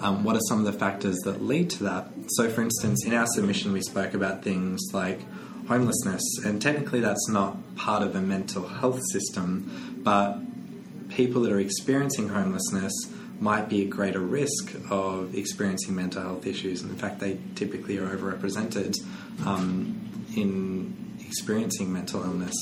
Um, 0.00 0.22
what 0.22 0.36
are 0.36 0.42
some 0.48 0.58
of 0.58 0.64
the 0.64 0.78
factors 0.78 1.18
that 1.24 1.42
lead 1.42 1.70
to 1.70 1.84
that? 1.84 2.08
So, 2.28 2.48
for 2.48 2.62
instance, 2.62 3.04
in 3.04 3.14
our 3.14 3.26
submission, 3.26 3.72
we 3.72 3.80
spoke 3.80 4.14
about 4.14 4.42
things 4.42 4.80
like 4.92 5.20
homelessness, 5.66 6.22
and 6.44 6.60
technically 6.60 7.00
that's 7.00 7.28
not 7.28 7.76
part 7.76 8.02
of 8.02 8.14
a 8.14 8.20
mental 8.20 8.68
health 8.68 9.00
system, 9.12 10.00
but 10.04 10.38
people 11.08 11.42
that 11.42 11.52
are 11.52 11.60
experiencing 11.60 12.28
homelessness 12.28 12.92
might 13.40 13.68
be 13.68 13.84
at 13.84 13.90
greater 13.90 14.20
risk 14.20 14.74
of 14.90 15.34
experiencing 15.34 15.94
mental 15.94 16.22
health 16.22 16.46
issues. 16.46 16.82
And 16.82 16.90
in 16.90 16.96
fact, 16.96 17.20
they 17.20 17.38
typically 17.54 17.98
are 17.98 18.16
overrepresented 18.16 18.94
um, 19.44 20.26
in 20.36 21.14
experiencing 21.20 21.92
mental 21.92 22.22
illness. 22.22 22.54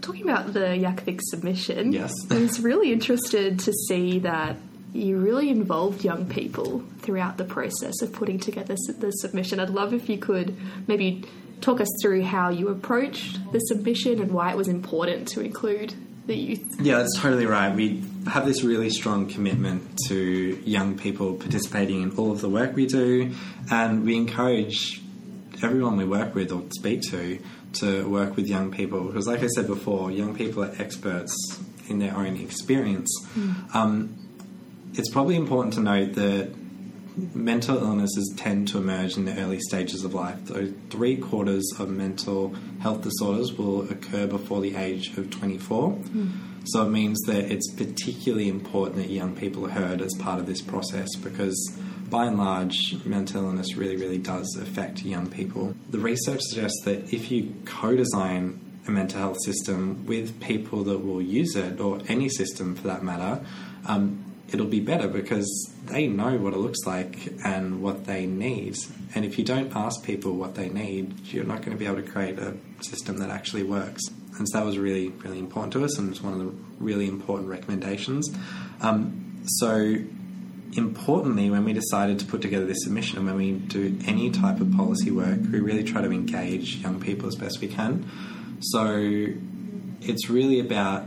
Talking 0.00 0.22
about 0.22 0.52
the 0.52 0.60
YACVic 0.60 1.20
submission, 1.22 1.92
Yes. 1.92 2.12
I 2.30 2.38
was 2.38 2.60
really 2.60 2.92
interested 2.92 3.58
to 3.60 3.72
see 3.88 4.20
that 4.20 4.56
you 4.92 5.16
really 5.16 5.48
involved 5.48 6.04
young 6.04 6.28
people 6.28 6.82
throughout 6.98 7.38
the 7.38 7.44
process 7.44 8.02
of 8.02 8.12
putting 8.12 8.38
together 8.38 8.74
the 8.98 9.10
submission. 9.10 9.58
I'd 9.58 9.70
love 9.70 9.94
if 9.94 10.08
you 10.08 10.18
could 10.18 10.56
maybe 10.86 11.24
talk 11.60 11.80
us 11.80 11.88
through 12.02 12.24
how 12.24 12.50
you 12.50 12.68
approached 12.68 13.38
the 13.52 13.58
submission 13.60 14.20
and 14.20 14.32
why 14.32 14.50
it 14.50 14.56
was 14.56 14.68
important 14.68 15.28
to 15.28 15.40
include 15.40 15.94
the 16.26 16.36
youth. 16.36 16.80
Yeah, 16.80 16.98
that's 16.98 17.18
totally 17.18 17.46
right. 17.46 17.74
We 17.74 18.02
have 18.26 18.46
this 18.46 18.62
really 18.62 18.90
strong 18.90 19.28
commitment 19.28 19.98
to 20.08 20.60
young 20.64 20.96
people 20.98 21.34
participating 21.34 22.02
in 22.02 22.16
all 22.16 22.32
of 22.32 22.40
the 22.40 22.48
work 22.48 22.74
we 22.74 22.86
do, 22.86 23.34
and 23.70 24.04
we 24.04 24.16
encourage 24.16 25.02
everyone 25.62 25.96
we 25.96 26.04
work 26.04 26.34
with 26.34 26.52
or 26.52 26.62
speak 26.70 27.02
to 27.10 27.38
to 27.74 28.08
work 28.08 28.36
with 28.36 28.46
young 28.46 28.70
people 28.70 29.04
because, 29.04 29.26
like 29.26 29.42
I 29.42 29.46
said 29.48 29.66
before, 29.66 30.10
young 30.10 30.34
people 30.34 30.64
are 30.64 30.72
experts 30.78 31.34
in 31.88 31.98
their 31.98 32.14
own 32.14 32.36
experience. 32.36 33.10
Um, 33.74 34.18
it's 34.94 35.10
probably 35.10 35.36
important 35.36 35.74
to 35.74 35.80
note 35.80 36.14
that 36.14 36.54
mental 37.16 37.78
illnesses 37.78 38.32
tend 38.36 38.68
to 38.68 38.78
emerge 38.78 39.16
in 39.16 39.24
the 39.24 39.38
early 39.38 39.60
stages 39.60 40.04
of 40.04 40.14
life. 40.14 40.38
So, 40.46 40.72
three 40.90 41.16
quarters 41.16 41.64
of 41.78 41.90
mental 41.90 42.54
health 42.80 43.02
disorders 43.02 43.52
will 43.52 43.82
occur 43.90 44.26
before 44.26 44.60
the 44.60 44.76
age 44.76 45.16
of 45.16 45.30
24. 45.30 45.98
So, 46.64 46.86
it 46.86 46.90
means 46.90 47.20
that 47.26 47.50
it's 47.52 47.72
particularly 47.74 48.48
important 48.48 48.96
that 48.96 49.10
young 49.10 49.34
people 49.34 49.66
are 49.66 49.70
heard 49.70 50.00
as 50.00 50.14
part 50.18 50.40
of 50.40 50.46
this 50.46 50.62
process 50.62 51.08
because, 51.16 51.78
by 52.08 52.26
and 52.26 52.38
large, 52.38 53.04
mental 53.04 53.44
illness 53.44 53.76
really, 53.76 53.96
really 53.96 54.18
does 54.18 54.56
affect 54.60 55.04
young 55.04 55.28
people. 55.28 55.74
The 55.90 55.98
research 55.98 56.40
suggests 56.42 56.80
that 56.84 57.12
if 57.12 57.30
you 57.30 57.54
co 57.64 57.96
design 57.96 58.60
a 58.86 58.90
mental 58.90 59.20
health 59.20 59.38
system 59.44 60.04
with 60.06 60.40
people 60.40 60.82
that 60.84 60.98
will 60.98 61.22
use 61.22 61.54
it, 61.54 61.80
or 61.80 62.00
any 62.08 62.28
system 62.28 62.74
for 62.74 62.88
that 62.88 63.02
matter, 63.02 63.44
um, 63.86 64.31
it'll 64.52 64.66
be 64.66 64.80
better 64.80 65.08
because 65.08 65.72
they 65.86 66.06
know 66.06 66.36
what 66.36 66.52
it 66.52 66.58
looks 66.58 66.80
like 66.86 67.32
and 67.44 67.82
what 67.82 68.04
they 68.06 68.26
need. 68.26 68.76
And 69.14 69.24
if 69.24 69.38
you 69.38 69.44
don't 69.44 69.74
ask 69.74 70.04
people 70.04 70.34
what 70.34 70.54
they 70.54 70.68
need, 70.68 71.26
you're 71.26 71.44
not 71.44 71.58
going 71.58 71.72
to 71.72 71.76
be 71.76 71.86
able 71.86 72.02
to 72.02 72.08
create 72.08 72.38
a 72.38 72.56
system 72.80 73.18
that 73.18 73.30
actually 73.30 73.62
works. 73.62 74.02
And 74.38 74.48
so 74.48 74.58
that 74.58 74.64
was 74.64 74.78
really, 74.78 75.08
really 75.08 75.38
important 75.38 75.72
to 75.74 75.84
us, 75.84 75.98
and 75.98 76.10
it's 76.10 76.22
one 76.22 76.32
of 76.32 76.38
the 76.38 76.52
really 76.78 77.06
important 77.06 77.48
recommendations. 77.48 78.30
Um, 78.80 79.42
so, 79.44 79.96
importantly, 80.74 81.50
when 81.50 81.64
we 81.64 81.74
decided 81.74 82.18
to 82.20 82.26
put 82.26 82.40
together 82.40 82.64
this 82.64 82.82
submission 82.82 83.18
and 83.18 83.26
when 83.26 83.36
we 83.36 83.52
do 83.52 83.98
any 84.06 84.30
type 84.30 84.60
of 84.60 84.72
policy 84.72 85.10
work, 85.10 85.38
we 85.50 85.60
really 85.60 85.84
try 85.84 86.00
to 86.00 86.10
engage 86.10 86.76
young 86.76 86.98
people 86.98 87.28
as 87.28 87.34
best 87.34 87.60
we 87.60 87.68
can. 87.68 88.10
So, 88.60 89.26
it's 90.00 90.30
really 90.30 90.60
about 90.60 91.04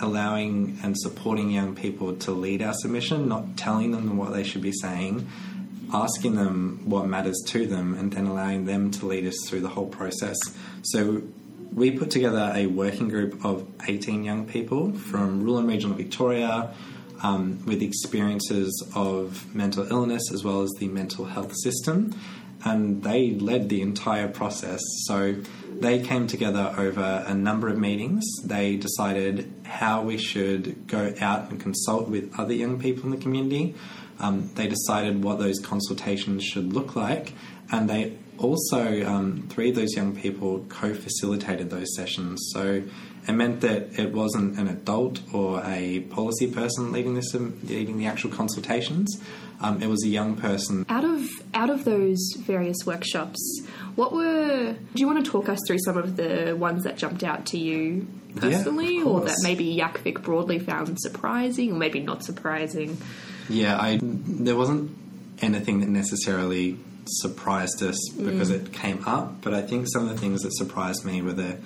allowing 0.00 0.78
and 0.82 0.96
supporting 0.98 1.50
young 1.50 1.74
people 1.74 2.14
to 2.16 2.30
lead 2.30 2.62
our 2.62 2.74
submission, 2.74 3.28
not 3.28 3.56
telling 3.56 3.92
them 3.92 4.16
what 4.16 4.32
they 4.32 4.44
should 4.44 4.62
be 4.62 4.72
saying, 4.72 5.28
asking 5.92 6.34
them 6.36 6.82
what 6.84 7.06
matters 7.06 7.40
to 7.46 7.66
them, 7.66 7.94
and 7.94 8.12
then 8.12 8.26
allowing 8.26 8.66
them 8.66 8.90
to 8.90 9.06
lead 9.06 9.26
us 9.26 9.36
through 9.46 9.60
the 9.60 9.68
whole 9.68 9.86
process. 9.86 10.36
So 10.82 11.22
we 11.72 11.90
put 11.90 12.10
together 12.10 12.52
a 12.54 12.66
working 12.66 13.08
group 13.08 13.44
of 13.44 13.66
18 13.86 14.24
young 14.24 14.46
people 14.46 14.92
from 14.92 15.40
rural 15.40 15.58
and 15.58 15.68
regional 15.68 15.96
Victoria. 15.96 16.74
Um, 17.22 17.64
with 17.64 17.80
experiences 17.80 18.86
of 18.94 19.54
mental 19.54 19.90
illness 19.90 20.30
as 20.34 20.44
well 20.44 20.60
as 20.60 20.70
the 20.78 20.86
mental 20.88 21.24
health 21.24 21.54
system, 21.56 22.14
and 22.62 23.02
they 23.02 23.30
led 23.30 23.70
the 23.70 23.80
entire 23.80 24.28
process. 24.28 24.80
So 25.06 25.36
they 25.80 26.00
came 26.00 26.26
together 26.26 26.74
over 26.76 27.24
a 27.26 27.34
number 27.34 27.68
of 27.68 27.78
meetings. 27.78 28.24
They 28.44 28.76
decided 28.76 29.52
how 29.64 30.02
we 30.02 30.18
should 30.18 30.86
go 30.86 31.14
out 31.20 31.50
and 31.50 31.60
consult 31.60 32.08
with 32.08 32.32
other 32.38 32.54
young 32.54 32.78
people 32.78 33.04
in 33.04 33.10
the 33.10 33.16
community. 33.16 33.74
Um, 34.18 34.50
they 34.54 34.66
decided 34.66 35.22
what 35.22 35.38
those 35.38 35.58
consultations 35.58 36.42
should 36.44 36.72
look 36.72 36.96
like, 36.96 37.34
and 37.70 37.88
they 37.88 38.16
also, 38.38 39.04
um, 39.06 39.46
three 39.48 39.70
of 39.70 39.76
those 39.76 39.94
young 39.94 40.14
people 40.14 40.64
co 40.68 40.94
facilitated 40.94 41.70
those 41.70 41.94
sessions. 41.94 42.40
So 42.52 42.82
it 43.28 43.32
meant 43.32 43.60
that 43.62 43.98
it 43.98 44.12
wasn't 44.12 44.58
an 44.58 44.68
adult 44.68 45.20
or 45.32 45.62
a 45.64 46.00
policy 46.10 46.50
person 46.50 46.92
leading, 46.92 47.14
this, 47.14 47.34
um, 47.34 47.58
leading 47.64 47.98
the 47.98 48.06
actual 48.06 48.30
consultations. 48.30 49.20
Um, 49.60 49.82
it 49.82 49.88
was 49.88 50.04
a 50.04 50.08
young 50.08 50.36
person. 50.36 50.84
Out 50.88 51.04
of 51.04 51.26
out 51.54 51.70
of 51.70 51.84
those 51.84 52.18
various 52.40 52.76
workshops, 52.84 53.40
what 53.94 54.12
were? 54.12 54.72
Do 54.72 55.00
you 55.00 55.06
want 55.06 55.24
to 55.24 55.30
talk 55.30 55.48
us 55.48 55.58
through 55.66 55.78
some 55.78 55.96
of 55.96 56.16
the 56.16 56.54
ones 56.58 56.84
that 56.84 56.98
jumped 56.98 57.24
out 57.24 57.46
to 57.46 57.58
you 57.58 58.06
personally, 58.36 58.98
Yeah, 58.98 59.04
or 59.04 59.20
that 59.22 59.38
maybe 59.42 59.74
YACVic 59.74 60.22
broadly 60.22 60.58
found 60.58 61.00
surprising, 61.00 61.72
or 61.72 61.76
maybe 61.76 62.00
not 62.00 62.22
surprising? 62.22 62.98
Yeah, 63.48 63.80
I 63.80 63.98
there 64.02 64.56
wasn't 64.56 64.90
anything 65.40 65.80
that 65.80 65.88
necessarily 65.88 66.78
surprised 67.06 67.82
us 67.82 67.96
because 68.10 68.50
it 68.50 68.72
came 68.72 69.04
up, 69.06 69.40
but 69.40 69.54
I 69.54 69.62
think 69.62 69.86
some 69.88 70.02
of 70.02 70.10
the 70.10 70.18
things 70.18 70.42
that 70.42 70.54
surprised 70.54 71.04
me 71.04 71.22
were 71.22 71.32
the 71.32 71.56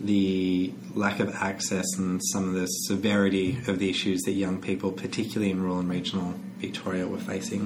the 0.00 0.72
lack 0.94 1.20
of 1.20 1.34
access 1.34 1.86
and 1.96 2.20
some 2.22 2.48
of 2.48 2.54
the 2.54 2.66
severity 2.66 3.58
of 3.66 3.78
the 3.78 3.88
issues 3.88 4.20
that 4.22 4.32
young 4.32 4.60
people, 4.60 4.92
particularly 4.92 5.50
in 5.50 5.62
rural 5.62 5.78
and 5.78 5.88
regional 5.88 6.34
Victoria, 6.58 7.06
were 7.06 7.18
facing. 7.18 7.62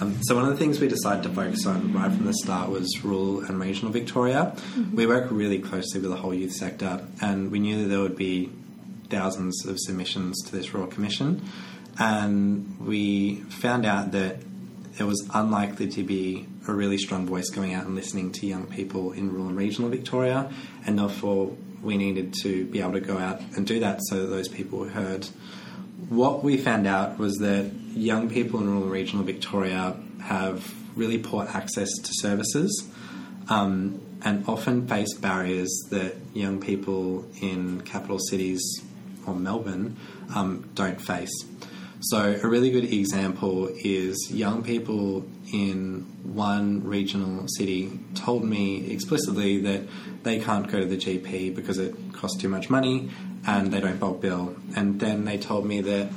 Um, 0.00 0.18
so 0.22 0.34
one 0.34 0.44
of 0.44 0.50
the 0.50 0.56
things 0.56 0.80
we 0.80 0.88
decided 0.88 1.22
to 1.24 1.28
focus 1.28 1.66
on 1.66 1.92
right 1.92 2.10
from 2.10 2.24
the 2.24 2.34
start 2.34 2.70
was 2.70 3.04
rural 3.04 3.40
and 3.40 3.60
regional 3.60 3.92
Victoria. 3.92 4.56
We 4.92 5.06
work 5.06 5.28
really 5.30 5.58
closely 5.60 6.00
with 6.00 6.10
the 6.10 6.16
whole 6.16 6.34
youth 6.34 6.52
sector, 6.52 7.06
and 7.20 7.50
we 7.50 7.58
knew 7.58 7.82
that 7.82 7.88
there 7.88 8.00
would 8.00 8.16
be 8.16 8.50
thousands 9.08 9.64
of 9.66 9.78
submissions 9.78 10.42
to 10.46 10.52
this 10.52 10.74
Royal 10.74 10.86
Commission, 10.86 11.42
and 11.98 12.78
we 12.80 13.36
found 13.36 13.86
out 13.86 14.12
that 14.12 14.36
it 14.98 15.04
was 15.04 15.28
unlikely 15.32 15.88
to 15.88 16.02
be 16.02 16.46
a 16.66 16.72
really 16.72 16.98
strong 16.98 17.26
voice 17.26 17.48
going 17.50 17.72
out 17.72 17.86
and 17.86 17.94
listening 17.94 18.30
to 18.32 18.46
young 18.46 18.66
people 18.66 19.12
in 19.12 19.32
rural 19.32 19.48
and 19.48 19.56
regional 19.56 19.88
Victoria, 19.90 20.50
and 20.84 20.98
therefore 20.98 21.56
we 21.82 21.96
needed 21.96 22.34
to 22.42 22.64
be 22.66 22.80
able 22.80 22.92
to 22.92 23.00
go 23.00 23.18
out 23.18 23.40
and 23.56 23.66
do 23.66 23.80
that 23.80 24.00
so 24.02 24.22
that 24.22 24.26
those 24.26 24.48
people 24.48 24.78
were 24.78 24.88
heard. 24.88 25.26
What 26.08 26.42
we 26.42 26.56
found 26.56 26.86
out 26.86 27.18
was 27.18 27.36
that 27.38 27.72
young 27.94 28.30
people 28.30 28.60
in 28.60 28.68
rural 28.68 28.88
regional 28.88 29.24
Victoria 29.24 29.96
have 30.22 30.74
really 30.96 31.18
poor 31.18 31.44
access 31.44 31.88
to 32.02 32.10
services 32.12 32.88
um, 33.48 34.00
and 34.22 34.48
often 34.48 34.86
face 34.86 35.14
barriers 35.14 35.70
that 35.90 36.16
young 36.34 36.60
people 36.60 37.26
in 37.40 37.80
capital 37.82 38.18
cities 38.18 38.62
or 39.26 39.34
Melbourne 39.34 39.96
um, 40.34 40.68
don't 40.74 41.00
face. 41.00 41.32
So, 42.00 42.38
a 42.40 42.46
really 42.46 42.70
good 42.70 42.84
example 42.84 43.68
is 43.74 44.30
young 44.30 44.62
people 44.62 45.26
in 45.52 46.06
one 46.22 46.84
regional 46.84 47.46
city 47.56 47.98
told 48.14 48.44
me 48.44 48.92
explicitly 48.92 49.60
that 49.62 49.82
they 50.22 50.38
can't 50.38 50.68
go 50.68 50.78
to 50.78 50.86
the 50.86 50.96
GP 50.96 51.56
because 51.56 51.78
it 51.78 51.96
costs 52.12 52.40
too 52.40 52.48
much 52.48 52.70
money 52.70 53.10
and 53.46 53.72
they 53.72 53.80
don't 53.80 53.98
bulk 53.98 54.20
bill. 54.20 54.54
And 54.76 55.00
then 55.00 55.24
they 55.24 55.38
told 55.38 55.66
me 55.66 55.80
that 55.80 56.08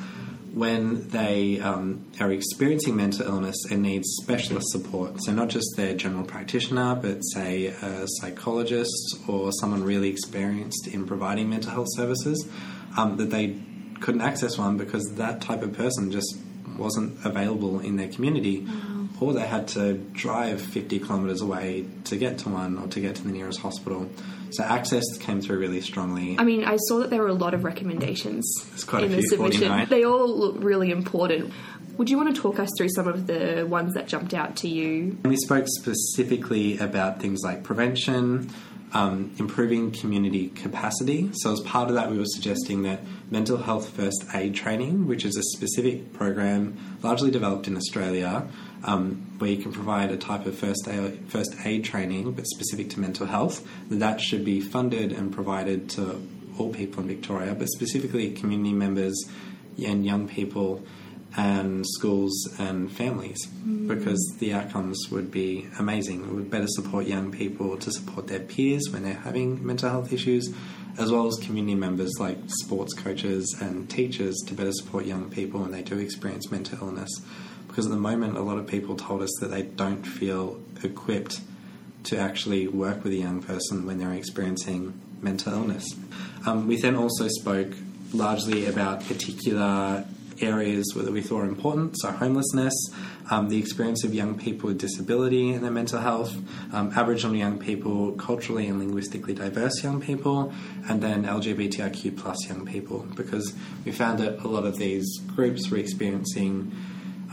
when 0.53 1.07
they 1.09 1.59
um, 1.61 2.05
are 2.19 2.31
experiencing 2.31 2.95
mental 2.95 3.25
illness 3.25 3.55
and 3.71 3.81
need 3.81 4.03
specialist 4.05 4.67
support, 4.69 5.23
so 5.23 5.31
not 5.31 5.49
just 5.49 5.65
their 5.77 5.95
general 5.95 6.25
practitioner, 6.25 6.93
but 6.93 7.21
say 7.33 7.67
a 7.67 8.05
psychologist 8.19 9.17
or 9.27 9.51
someone 9.53 9.83
really 9.83 10.09
experienced 10.09 10.87
in 10.87 11.07
providing 11.07 11.49
mental 11.49 11.71
health 11.71 11.87
services, 11.95 12.47
um, 12.97 13.17
that 13.17 13.29
they 13.29 13.57
couldn't 14.01 14.21
access 14.21 14.57
one 14.57 14.77
because 14.77 15.13
that 15.15 15.41
type 15.41 15.61
of 15.61 15.73
person 15.73 16.11
just 16.11 16.37
wasn't 16.77 17.23
available 17.25 17.79
in 17.79 17.95
their 17.95 18.09
community. 18.09 18.61
Mm-hmm. 18.61 19.23
Or 19.23 19.33
they 19.33 19.45
had 19.45 19.67
to 19.69 19.93
drive 19.93 20.59
50 20.59 20.97
kilometres 20.97 21.41
away 21.41 21.85
to 22.05 22.17
get 22.17 22.39
to 22.39 22.49
one 22.49 22.79
or 22.79 22.87
to 22.87 22.99
get 22.99 23.17
to 23.17 23.23
the 23.23 23.29
nearest 23.29 23.59
hospital. 23.59 24.09
So 24.49 24.63
access 24.63 25.03
came 25.19 25.41
through 25.41 25.59
really 25.59 25.81
strongly. 25.81 26.37
I 26.39 26.43
mean, 26.43 26.63
I 26.65 26.77
saw 26.87 26.99
that 26.99 27.11
there 27.11 27.21
were 27.21 27.27
a 27.27 27.33
lot 27.33 27.53
of 27.53 27.63
recommendations 27.63 28.51
There's 28.69 28.83
quite 28.83 29.03
a 29.03 29.05
in 29.05 29.11
the 29.11 29.21
submission. 29.21 29.67
49. 29.67 29.89
They 29.89 30.03
all 30.05 30.27
look 30.27 30.55
really 30.57 30.89
important. 30.89 31.53
Would 31.97 32.09
you 32.09 32.17
want 32.17 32.35
to 32.35 32.41
talk 32.41 32.59
us 32.59 32.69
through 32.75 32.89
some 32.89 33.07
of 33.07 33.27
the 33.27 33.65
ones 33.69 33.93
that 33.93 34.07
jumped 34.07 34.33
out 34.33 34.55
to 34.57 34.67
you? 34.67 35.19
We 35.23 35.35
spoke 35.37 35.65
specifically 35.67 36.79
about 36.79 37.19
things 37.19 37.41
like 37.43 37.63
prevention, 37.63 38.49
um, 38.93 39.33
improving 39.39 39.91
community 39.91 40.49
capacity. 40.49 41.29
So, 41.33 41.53
as 41.53 41.59
part 41.61 41.89
of 41.89 41.95
that, 41.95 42.11
we 42.11 42.17
were 42.17 42.25
suggesting 42.25 42.83
that 42.83 43.01
mental 43.29 43.57
health 43.57 43.89
first 43.89 44.25
aid 44.33 44.55
training, 44.55 45.07
which 45.07 45.25
is 45.25 45.37
a 45.37 45.43
specific 45.57 46.13
program 46.13 46.97
largely 47.01 47.31
developed 47.31 47.67
in 47.67 47.77
Australia, 47.77 48.47
um, 48.83 49.35
where 49.37 49.49
you 49.49 49.61
can 49.61 49.71
provide 49.71 50.11
a 50.11 50.17
type 50.17 50.45
of 50.45 50.57
first 50.57 50.87
aid, 50.87 51.19
first 51.27 51.55
aid 51.65 51.83
training 51.83 52.31
but 52.33 52.45
specific 52.47 52.89
to 52.91 52.99
mental 52.99 53.27
health, 53.27 53.65
that 53.89 53.99
that 53.99 54.19
should 54.19 54.43
be 54.43 54.59
funded 54.59 55.11
and 55.11 55.33
provided 55.33 55.89
to 55.91 56.21
all 56.57 56.73
people 56.73 57.01
in 57.01 57.07
Victoria, 57.07 57.55
but 57.55 57.67
specifically 57.69 58.31
community 58.31 58.73
members 58.73 59.15
and 59.83 60.05
young 60.05 60.27
people 60.27 60.83
and 61.37 61.85
schools 61.87 62.49
and 62.59 62.91
families 62.91 63.45
because 63.87 64.35
the 64.39 64.53
outcomes 64.53 65.07
would 65.11 65.31
be 65.31 65.67
amazing. 65.79 66.23
It 66.23 66.31
would 66.31 66.51
better 66.51 66.67
support 66.67 67.07
young 67.07 67.31
people 67.31 67.77
to 67.77 67.91
support 67.91 68.27
their 68.27 68.39
peers 68.39 68.89
when 68.91 69.03
they're 69.03 69.13
having 69.13 69.65
mental 69.65 69.89
health 69.89 70.11
issues, 70.11 70.53
as 70.97 71.11
well 71.11 71.27
as 71.27 71.37
community 71.41 71.75
members 71.75 72.11
like 72.19 72.37
sports 72.47 72.93
coaches 72.93 73.55
and 73.61 73.89
teachers 73.89 74.35
to 74.47 74.53
better 74.53 74.73
support 74.73 75.05
young 75.05 75.29
people 75.29 75.61
when 75.61 75.71
they 75.71 75.81
do 75.81 75.97
experience 75.97 76.51
mental 76.51 76.79
illness. 76.85 77.09
Because 77.67 77.85
at 77.85 77.91
the 77.91 77.97
moment, 77.97 78.35
a 78.35 78.41
lot 78.41 78.57
of 78.57 78.67
people 78.67 78.97
told 78.97 79.21
us 79.21 79.31
that 79.39 79.47
they 79.47 79.61
don't 79.61 80.03
feel 80.03 80.59
equipped 80.83 81.39
to 82.03 82.17
actually 82.17 82.67
work 82.67 83.03
with 83.03 83.13
a 83.13 83.17
young 83.17 83.41
person 83.41 83.85
when 83.85 83.99
they're 83.99 84.11
experiencing 84.11 84.99
mental 85.21 85.53
illness. 85.53 85.85
Um, 86.45 86.67
we 86.67 86.81
then 86.81 86.95
also 86.95 87.27
spoke 87.29 87.71
largely 88.11 88.65
about 88.65 89.05
particular 89.05 90.05
areas 90.41 90.85
that 90.95 91.11
we 91.11 91.21
thought 91.21 91.37
were 91.37 91.45
important, 91.45 91.95
so 91.99 92.11
homelessness, 92.11 92.73
um, 93.29 93.49
the 93.49 93.57
experience 93.57 94.03
of 94.03 94.13
young 94.13 94.37
people 94.37 94.67
with 94.67 94.79
disability 94.79 95.51
and 95.51 95.63
their 95.63 95.71
mental 95.71 95.99
health, 95.99 96.35
um, 96.73 96.91
Aboriginal 96.95 97.35
young 97.35 97.57
people, 97.57 98.11
culturally 98.13 98.67
and 98.67 98.79
linguistically 98.79 99.33
diverse 99.33 99.83
young 99.83 100.01
people, 100.01 100.53
and 100.89 101.01
then 101.01 101.23
LGBTIQ 101.25 102.17
plus 102.17 102.47
young 102.47 102.65
people, 102.65 103.05
because 103.15 103.53
we 103.85 103.91
found 103.91 104.19
that 104.19 104.39
a 104.39 104.47
lot 104.47 104.65
of 104.65 104.77
these 104.77 105.19
groups 105.35 105.69
were 105.69 105.77
experiencing 105.77 106.71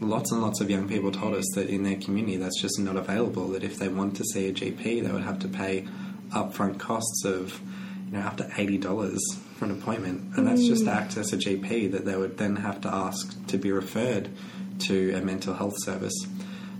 lots 0.00 0.30
and 0.30 0.40
lots 0.40 0.60
of 0.60 0.70
young 0.70 0.88
people 0.88 1.10
told 1.10 1.34
us 1.34 1.46
that 1.54 1.68
in 1.68 1.82
their 1.82 1.96
community 1.96 2.36
that's 2.36 2.60
just 2.60 2.78
not 2.78 2.96
available, 2.96 3.48
that 3.48 3.64
if 3.64 3.78
they 3.78 3.88
want 3.88 4.16
to 4.16 4.24
see 4.24 4.48
a 4.48 4.52
GP, 4.52 5.02
they 5.02 5.10
would 5.10 5.24
have 5.24 5.40
to 5.40 5.48
pay 5.48 5.86
upfront 6.30 6.78
costs 6.78 7.24
of 7.24 7.60
you 8.06 8.12
know, 8.12 8.20
up 8.20 8.36
to 8.36 8.44
$80 8.44 9.18
for 9.56 9.64
an 9.64 9.72
appointment. 9.72 10.36
And 10.36 10.46
that's 10.46 10.66
just 10.66 10.84
to 10.84 10.92
access 10.92 11.32
a 11.32 11.36
GP 11.36 11.92
that 11.92 12.04
they 12.04 12.16
would 12.16 12.38
then 12.38 12.56
have 12.56 12.80
to 12.82 12.88
ask 12.88 13.46
to 13.48 13.58
be 13.58 13.72
referred 13.72 14.30
to 14.80 15.12
a 15.14 15.20
mental 15.20 15.54
health 15.54 15.74
service. 15.82 16.14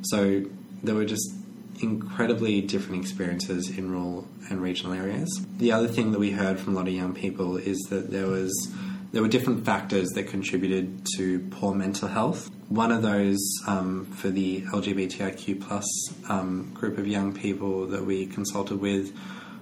So 0.03 0.45
there 0.85 0.95
were 0.95 1.05
just 1.05 1.35
incredibly 1.81 2.61
different 2.61 3.03
experiences 3.03 3.69
in 3.77 3.91
rural 3.91 4.29
and 4.49 4.61
regional 4.63 4.93
areas. 4.93 5.29
The 5.57 5.73
other 5.73 5.89
thing 5.89 6.13
that 6.13 6.19
we 6.19 6.31
heard 6.31 6.59
from 6.59 6.75
a 6.75 6.77
lot 6.77 6.89
of 6.89 6.95
young 6.95 7.15
people 7.15 7.57
is 7.57 7.79
that 7.91 8.11
there 8.11 8.27
was 8.27 8.73
there 9.13 9.23
were 9.23 9.29
different 9.29 9.65
factors 9.65 10.09
that 10.15 10.25
contributed 10.25 11.07
to 11.17 11.39
poor 11.51 11.73
mental 11.73 12.09
health. 12.09 12.51
One 12.69 12.91
of 12.91 13.03
those 13.03 13.39
um, 13.69 14.07
for 14.07 14.29
the 14.29 14.63
LGBTIQ 14.63 15.61
plus 15.61 15.87
um, 16.29 16.73
group 16.75 16.99
of 16.99 17.07
young 17.07 17.33
people 17.33 17.87
that 17.87 18.05
we 18.05 18.27
consulted 18.27 18.81
with 18.81 19.17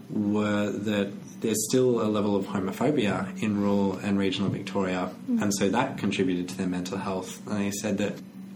were 0.09 0.71
that 0.71 1.13
there's 1.43 1.63
still 1.69 2.01
a 2.01 2.09
level 2.09 2.35
of 2.35 2.47
homophobia 2.47 3.43
in 3.43 3.61
rural 3.61 3.99
and 3.99 4.19
regional 4.19 4.49
Victoria, 4.49 5.11
and 5.29 5.53
so 5.55 5.69
that 5.69 5.99
contributed 5.99 6.49
to 6.49 6.57
their 6.57 6.69
mental 6.69 6.97
health. 6.97 7.47
And 7.47 7.61
they 7.61 7.73
said 7.73 7.99
that 7.99 8.15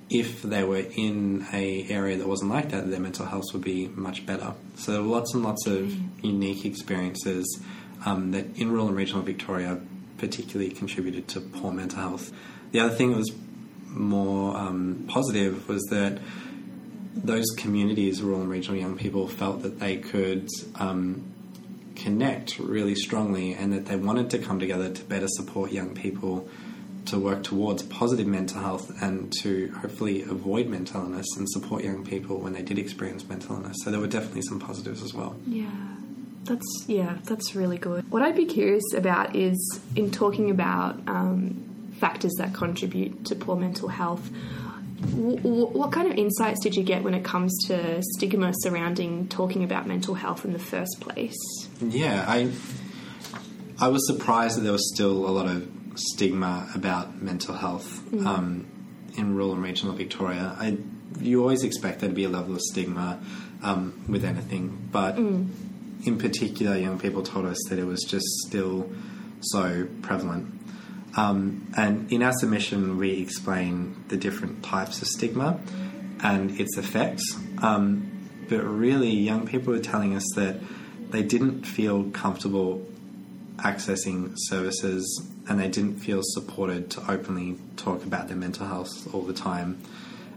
if 0.09 0.43
they 0.43 0.63
were 0.63 0.85
in 0.97 1.47
a 1.53 1.87
area 1.89 2.17
that 2.17 2.29
wasn't 2.29 2.51
like 2.51 2.71
that, 2.71 2.89
their 2.89 3.01
mental 3.01 3.27
health 3.27 3.45
would 3.53 3.65
be 3.65 3.89
much 3.89 4.25
better. 4.25 4.55
So 4.77 4.93
there 4.93 5.03
were 5.03 5.09
lots 5.09 5.35
and 5.35 5.43
lots 5.43 5.67
of 5.67 5.93
unique 6.25 6.65
experiences 6.65 7.61
um, 8.05 8.31
that 8.31 8.57
in 8.57 8.71
rural 8.71 8.89
and 8.89 8.97
regional 8.97 9.23
Victoria 9.23 9.81
particularly 10.19 10.71
contributed 10.71 11.29
to 11.29 11.41
poor 11.41 11.73
mental 11.73 11.99
health. 11.99 12.33
The 12.73 12.81
other 12.81 12.95
thing 12.95 13.11
that 13.11 13.19
was 13.19 13.33
more 13.87 14.57
um, 14.57 15.05
positive 15.09 15.69
was 15.69 15.83
that 15.91 16.19
those 17.15 17.47
communities, 17.57 18.23
rural 18.23 18.43
and 18.43 18.51
regional 18.51 18.79
young 18.79 18.97
people, 18.97 19.27
felt 19.27 19.63
that 19.63 19.81
they 19.81 19.97
could 19.97 20.49
um, 20.77 21.33
connect 21.97 22.59
really 22.59 22.95
strongly 22.95 23.55
and 23.55 23.73
that 23.73 23.87
they 23.87 23.97
wanted 23.97 24.31
to 24.31 24.39
come 24.39 24.61
together 24.61 24.93
to 24.93 25.05
better 25.05 25.27
support 25.29 25.73
young 25.73 25.95
people 25.95 26.49
to 27.07 27.19
work 27.19 27.43
towards 27.43 27.83
positive 27.85 28.27
mental 28.27 28.61
health 28.61 29.03
and 29.03 29.33
to 29.43 29.71
hopefully 29.81 30.23
avoid 30.23 30.69
mental 30.69 31.03
illness 31.03 31.27
and 31.37 31.49
support 31.51 31.85
young 31.85 32.05
people 32.05 32.39
when 32.39 32.53
they 32.53 32.63
did 32.63 32.79
experience 32.79 33.29
mental 33.29 33.57
illness. 33.57 33.77
So 33.85 33.91
there 33.91 34.01
were 34.01 34.07
definitely 34.07 34.43
some 34.43 34.59
positives 34.61 35.03
as 35.03 35.15
well. 35.15 35.37
Yeah. 35.47 35.71
That's 36.45 36.85
yeah, 36.87 37.19
that's 37.25 37.57
really 37.57 37.77
good. 37.79 38.09
What 38.11 38.23
I'd 38.23 38.37
be 38.37 38.47
curious 38.47 38.85
about 38.95 39.35
is 39.35 39.81
in 39.97 40.13
talking 40.13 40.51
about 40.51 40.97
um, 41.09 41.91
factors 41.99 42.33
that 42.39 42.55
contribute 42.55 43.25
to 43.27 43.35
poor 43.35 43.57
mental 43.57 43.89
health. 43.89 44.31
W- 45.11 45.37
w- 45.39 45.67
what 45.67 45.91
kind 45.93 46.11
of 46.11 46.17
insights 46.17 46.61
did 46.61 46.77
you 46.77 46.85
get 46.85 47.03
when 47.03 47.15
it 47.15 47.25
comes 47.25 47.53
to 47.67 48.01
stigma 48.15 48.53
surrounding 48.61 49.27
talking 49.29 49.65
about 49.65 49.87
mental 49.87 50.15
health 50.15 50.45
in 50.45 50.53
the 50.53 50.59
first 50.59 51.01
place? 51.01 51.37
Yeah, 51.81 52.25
I 52.29 52.53
I 53.81 53.89
was 53.89 54.07
surprised 54.07 54.57
that 54.57 54.63
there 54.63 54.73
was 54.73 54.89
still 54.95 55.27
a 55.29 55.33
lot 55.33 55.47
of 55.47 55.69
stigma 55.97 56.69
about 56.75 57.21
mental 57.21 57.55
health 57.55 58.03
um, 58.27 58.67
in 59.17 59.35
rural 59.35 59.53
and 59.53 59.63
regional 59.63 59.95
Victoria. 59.95 60.57
I 60.59 60.79
you 61.21 61.41
always 61.41 61.65
expect 61.65 62.01
there 62.01 62.09
to 62.09 62.15
be 62.15 62.25
a 62.25 62.29
level 62.29 62.55
of 62.55 62.61
stigma 62.61 63.19
um, 63.63 64.05
with 64.09 64.25
anything, 64.25 64.89
but 64.93 65.17
in 66.05 66.19
particular, 66.19 66.77
young 66.77 66.99
people 66.99 67.23
told 67.23 67.47
us 67.47 67.59
that 67.69 67.79
it 67.79 67.85
was 67.85 68.03
just 68.03 68.27
still 68.47 68.91
so 69.41 69.87
prevalent. 70.03 70.53
Um, 71.17 71.73
and 71.77 72.13
in 72.13 72.23
our 72.23 72.33
submission, 72.33 72.99
we 72.99 73.23
explain 73.23 74.05
the 74.09 74.17
different 74.17 74.63
types 74.63 75.01
of 75.01 75.09
stigma 75.09 75.59
and 76.23 76.61
its 76.61 76.77
effects. 76.77 77.25
Um, 77.63 78.29
but 78.49 78.63
really, 78.63 79.11
young 79.11 79.47
people 79.47 79.73
were 79.73 79.81
telling 79.81 80.15
us 80.15 80.25
that 80.35 80.61
they 81.11 81.23
didn't 81.23 81.65
feel 81.65 82.11
comfortable 82.11 82.87
accessing 83.59 84.35
services 84.37 85.27
and 85.49 85.61
they 85.61 85.69
didn't 85.69 85.99
feel 85.99 86.21
supported 86.23 86.91
to 86.91 87.11
openly 87.11 87.57
talk 87.77 88.05
about 88.05 88.29
their 88.29 88.37
mental 88.37 88.67
health 88.67 89.13
all 89.15 89.23
the 89.23 89.33
time. 89.33 89.81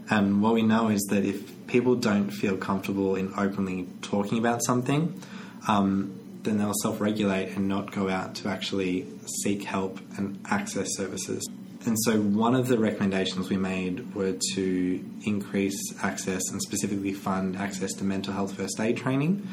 And 0.08 0.42
what 0.42 0.54
we 0.54 0.62
know 0.62 0.88
is 0.88 1.02
that 1.10 1.24
if 1.24 1.66
people 1.66 1.94
don't 1.94 2.30
feel 2.30 2.56
comfortable 2.56 3.14
in 3.14 3.32
openly 3.36 3.86
talking 4.02 4.38
about 4.38 4.64
something, 4.64 5.20
um, 5.68 6.18
then 6.42 6.58
they'll 6.58 6.74
self 6.82 7.00
regulate 7.00 7.56
and 7.56 7.68
not 7.68 7.92
go 7.92 8.08
out 8.08 8.34
to 8.36 8.48
actually 8.48 9.06
seek 9.44 9.62
help 9.62 10.00
and 10.16 10.40
access 10.50 10.96
services. 10.96 11.48
And 11.86 11.96
so, 12.02 12.20
one 12.20 12.54
of 12.54 12.68
the 12.68 12.78
recommendations 12.78 13.48
we 13.48 13.56
made 13.56 14.14
were 14.14 14.36
to 14.54 15.04
increase 15.24 15.80
access 16.02 16.42
and 16.50 16.60
specifically 16.60 17.12
fund 17.12 17.56
access 17.56 17.92
to 17.94 18.04
mental 18.04 18.34
health 18.34 18.54
first 18.54 18.78
aid 18.80 18.96
training 18.98 19.48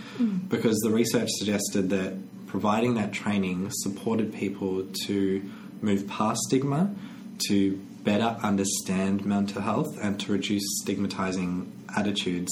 because 0.50 0.77
the 0.79 0.89
research 0.89 1.29
suggested 1.38 1.89
that 1.91 2.17
providing 2.57 2.95
that 2.95 3.13
training 3.13 3.69
supported 3.69 4.33
people 4.33 4.83
to 5.05 5.47
move 5.79 6.07
past 6.07 6.39
stigma, 6.47 6.91
to 7.37 7.77
better 8.01 8.35
understand 8.41 9.23
mental 9.23 9.61
health, 9.61 9.95
and 10.01 10.19
to 10.19 10.31
reduce 10.31 10.63
stigmatizing 10.81 11.71
attitudes. 11.95 12.51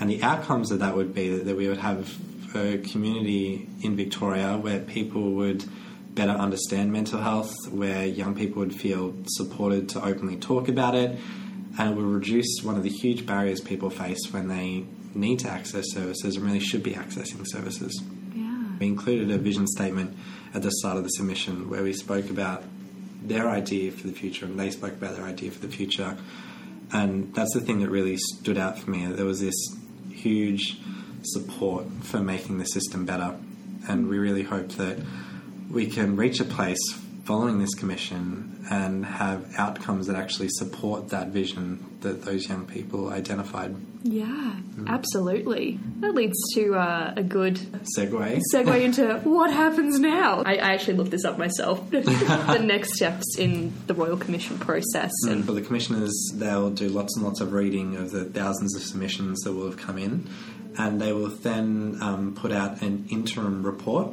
And 0.00 0.08
the 0.08 0.22
outcomes 0.22 0.70
of 0.70 0.78
that 0.78 0.96
would 0.96 1.14
be 1.14 1.28
that, 1.36 1.54
we 1.54 1.68
would 1.68 1.76
have 1.76 2.10
a 2.54 2.78
community 2.78 3.68
in 3.82 3.96
Victoria 3.96 4.56
where 4.56 4.80
people 4.80 5.32
would 5.32 5.62
better 6.14 6.32
understand 6.32 6.90
mental 6.90 7.20
health, 7.20 7.54
where 7.68 8.06
young 8.06 8.34
people 8.34 8.60
would 8.60 8.74
feel 8.74 9.14
supported 9.26 9.90
to 9.90 10.02
openly 10.02 10.38
talk 10.38 10.68
about 10.68 10.94
it, 10.94 11.18
and 11.78 11.90
it 11.90 11.94
would 11.94 12.06
reduce 12.06 12.62
one 12.62 12.78
of 12.78 12.82
the 12.82 12.88
huge 12.88 13.26
barriers 13.26 13.60
people 13.60 13.90
face 13.90 14.32
when 14.32 14.48
they 14.48 14.86
need 15.14 15.40
to 15.40 15.50
access 15.50 15.84
services 15.90 16.36
and 16.36 16.46
really 16.46 16.60
should 16.60 16.82
be 16.82 16.92
accessing 16.92 17.44
services. 17.44 18.02
We 18.84 18.90
included 18.90 19.30
a 19.30 19.38
vision 19.38 19.66
statement 19.66 20.14
at 20.52 20.60
the 20.60 20.70
start 20.70 20.98
of 20.98 21.04
the 21.04 21.08
submission 21.08 21.70
where 21.70 21.82
we 21.82 21.94
spoke 21.94 22.28
about 22.28 22.64
their 23.22 23.48
idea 23.48 23.90
for 23.90 24.06
the 24.06 24.12
future 24.12 24.44
and 24.44 24.60
they 24.60 24.70
spoke 24.70 24.92
about 24.92 25.16
their 25.16 25.24
idea 25.24 25.52
for 25.52 25.60
the 25.66 25.72
future. 25.74 26.18
And 26.92 27.34
that's 27.34 27.54
the 27.54 27.62
thing 27.62 27.80
that 27.80 27.88
really 27.88 28.18
stood 28.18 28.58
out 28.58 28.78
for 28.78 28.90
me. 28.90 29.06
There 29.06 29.24
was 29.24 29.40
this 29.40 29.54
huge 30.10 30.76
support 31.22 31.86
for 32.02 32.20
making 32.20 32.58
the 32.58 32.66
system 32.66 33.06
better. 33.06 33.34
And 33.88 34.06
we 34.06 34.18
really 34.18 34.42
hope 34.42 34.68
that 34.72 34.98
we 35.70 35.86
can 35.86 36.14
reach 36.14 36.38
a 36.40 36.44
place 36.44 37.00
following 37.24 37.58
this 37.58 37.74
commission 37.74 38.66
and 38.70 39.04
have 39.04 39.54
outcomes 39.56 40.06
that 40.06 40.16
actually 40.16 40.48
support 40.50 41.08
that 41.08 41.28
vision 41.28 41.84
that 42.00 42.22
those 42.22 42.48
young 42.48 42.66
people 42.66 43.08
identified. 43.10 43.74
Yeah, 44.02 44.56
absolutely. 44.86 45.78
That 46.00 46.14
leads 46.14 46.36
to 46.54 46.74
uh, 46.74 47.14
a 47.16 47.22
good 47.22 47.56
Segue. 47.96 48.40
segue 48.54 48.82
into 48.82 49.14
what 49.24 49.50
happens 49.50 49.98
now. 49.98 50.42
I, 50.44 50.56
I 50.56 50.74
actually 50.74 50.98
looked 50.98 51.10
this 51.10 51.24
up 51.24 51.38
myself. 51.38 51.90
the 51.90 52.60
next 52.62 52.94
steps 52.94 53.38
in 53.38 53.72
the 53.86 53.94
Royal 53.94 54.18
Commission 54.18 54.58
process. 54.58 55.10
And 55.26 55.44
for 55.46 55.52
the 55.52 55.62
commissioners, 55.62 56.14
they'll 56.34 56.70
do 56.70 56.90
lots 56.90 57.16
and 57.16 57.24
lots 57.24 57.40
of 57.40 57.54
reading 57.54 57.96
of 57.96 58.10
the 58.10 58.26
thousands 58.26 58.76
of 58.76 58.82
submissions 58.82 59.40
that 59.40 59.52
will 59.52 59.66
have 59.66 59.78
come 59.78 59.96
in, 59.96 60.28
and 60.76 61.00
they 61.00 61.14
will 61.14 61.28
then 61.28 61.98
um, 62.02 62.34
put 62.34 62.52
out 62.52 62.82
an 62.82 63.06
interim 63.10 63.64
report 63.64 64.10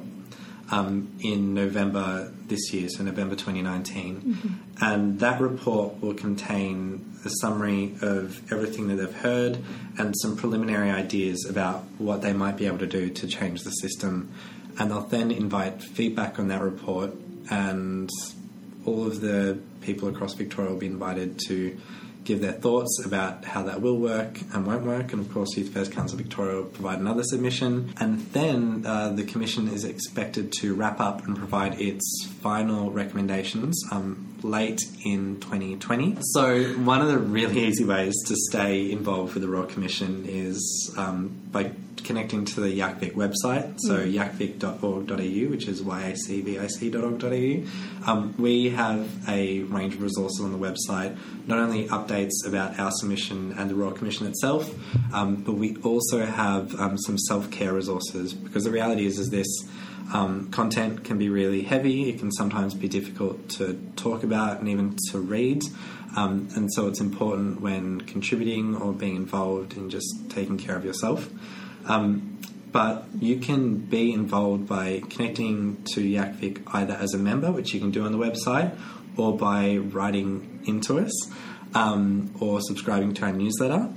um, 0.72 1.14
in 1.22 1.54
November 1.54 2.32
this 2.48 2.74
year, 2.74 2.90
so 2.90 3.04
November 3.04 3.36
2019. 3.36 4.64
And 4.82 5.20
that 5.20 5.42
report 5.42 6.02
will 6.02 6.14
contain 6.14 7.14
a 7.26 7.30
summary 7.42 7.96
of 8.02 8.52
everything 8.52 8.88
that 8.88 8.96
they've 8.96 9.22
heard 9.22 9.60
and 9.98 10.16
some 10.22 10.36
preliminary 10.36 10.90
ideas 10.90 11.46
about 11.50 11.84
what 11.98 12.22
they 12.22 12.34
might 12.34 12.58
be 12.58 12.66
able 12.66 12.80
to 12.80 12.88
do 12.88 13.10
to 13.10 13.28
change 13.28 13.62
the 13.62 13.72
system. 13.72 14.32
And 14.80 14.90
they'll 14.90 15.02
then 15.02 15.32
invite 15.32 15.84
feedback 15.84 16.40
on 16.40 16.48
that 16.48 16.62
report, 16.62 17.12
and 17.50 18.10
all 18.86 19.06
of 19.06 19.22
the 19.22 19.60
people 19.82 20.08
across 20.08 20.34
Victoria 20.34 20.72
will 20.72 20.80
be 20.80 20.88
invited 20.88 21.40
to 21.48 21.78
give 22.24 22.42
their 22.42 22.52
thoughts 22.52 23.04
about 23.06 23.46
how 23.46 23.64
that 23.64 23.82
will 23.82 23.98
work 23.98 24.40
and 24.54 24.66
won't 24.66 24.86
work. 24.86 25.14
And 25.14 25.26
of 25.26 25.34
course, 25.34 25.56
Youth 25.58 25.70
Affairs 25.70 25.90
Council 25.90 26.18
Victoria 26.18 26.58
will 26.58 26.66
provide 26.66 27.00
another 27.00 27.24
submission. 27.24 27.94
And 28.00 28.20
then 28.32 28.84
uh, 28.86 29.10
the 29.10 29.24
Commission 29.24 29.68
is 29.68 29.86
expected 29.86 30.52
to 30.60 30.74
wrap 30.76 31.00
up 31.00 31.26
and 31.26 31.36
provide 31.36 31.80
its 31.80 32.28
final 32.42 32.92
recommendations 32.92 33.82
um, 33.92 34.31
late 34.44 34.82
in 35.04 35.40
2020. 35.40 36.18
So, 36.34 36.64
one 36.80 37.02
of 37.02 37.08
the 37.08 37.18
really 37.18 37.66
easy 37.66 37.86
ways 37.86 38.14
to 38.28 38.36
stay 38.50 38.92
involved 38.92 39.34
with 39.34 39.44
the 39.44 39.50
Royal 39.50 39.66
Commission 39.66 40.26
is 40.28 40.94
um, 40.98 41.36
by 41.52 41.72
connecting 42.04 42.46
to 42.46 42.62
the 42.62 42.80
YACVIC 42.80 43.14
website, 43.14 43.76
so 43.80 44.00
yacvic.org.au, 44.00 45.50
which 45.50 45.68
is 45.68 45.82
yacvic.org.au. 45.82 48.12
Um, 48.12 48.36
we 48.38 48.70
have 48.70 49.30
a 49.30 49.64
range 49.64 49.96
of 49.96 50.02
resources 50.02 50.40
on 50.44 50.52
the 50.52 50.58
website, 50.58 51.18
not 51.48 51.60
only 51.60 51.88
updates 51.90 52.46
about 52.46 52.80
our 52.80 52.92
submission 52.92 53.54
and 53.58 53.70
the 53.70 53.76
Royal 53.76 53.92
Commission 53.92 54.28
itself, 54.28 54.74
um, 55.14 55.36
but 55.38 55.54
we 55.54 55.76
also 55.78 56.26
have 56.26 56.78
um, 56.80 56.98
some 56.98 57.18
self-care 57.18 57.74
resources 57.74 58.34
because 58.34 58.64
the 58.64 58.72
reality 58.72 59.06
is, 59.06 59.20
is 59.20 59.30
this 59.30 59.48
um, 60.14 60.52
content 60.52 61.04
can 61.04 61.18
be 61.18 61.30
really 61.30 61.62
heavy. 61.62 62.10
It 62.10 62.20
can 62.20 62.32
sometimes 62.32 62.74
be 62.74 62.88
difficult 62.88 63.50
to 63.52 63.80
talk 63.96 64.24
about 64.24 64.60
and 64.60 64.68
even 64.68 64.98
to 65.12 65.20
read. 65.20 65.64
Um, 66.16 66.50
and 66.56 66.72
so 66.74 66.88
it's 66.88 67.00
important 67.00 67.62
when 67.62 68.02
contributing 68.02 68.76
or 68.76 68.92
being 68.92 69.16
involved 69.16 69.78
in 69.78 69.90
just 69.90 70.30
taking 70.30 70.58
care 70.58 70.76
of 70.76 70.84
yourself. 70.84 71.30
Um, 71.86 72.40
but 72.72 73.06
you 73.20 73.38
can 73.38 73.78
be 73.78 74.14
involved 74.14 74.68
by 74.68 75.04
connecting 75.10 75.84
to 75.94 76.02
YACVIC 76.02 76.64
either 76.74 76.94
as 76.94 77.14
a 77.14 77.18
member, 77.18 77.52
which 77.52 77.74
you 77.74 77.80
can 77.80 77.92
do 77.92 78.06
on 78.06 78.12
the 78.12 78.18
website, 78.18 78.78
or 79.18 79.38
by 79.38 79.78
writing 79.78 80.62
into 80.66 81.00
us 81.00 81.12
um, 81.74 82.34
or 82.40 82.62
subscribing 82.62 83.14
to 83.16 83.26
our 83.26 83.34
newsletter. 83.34 83.90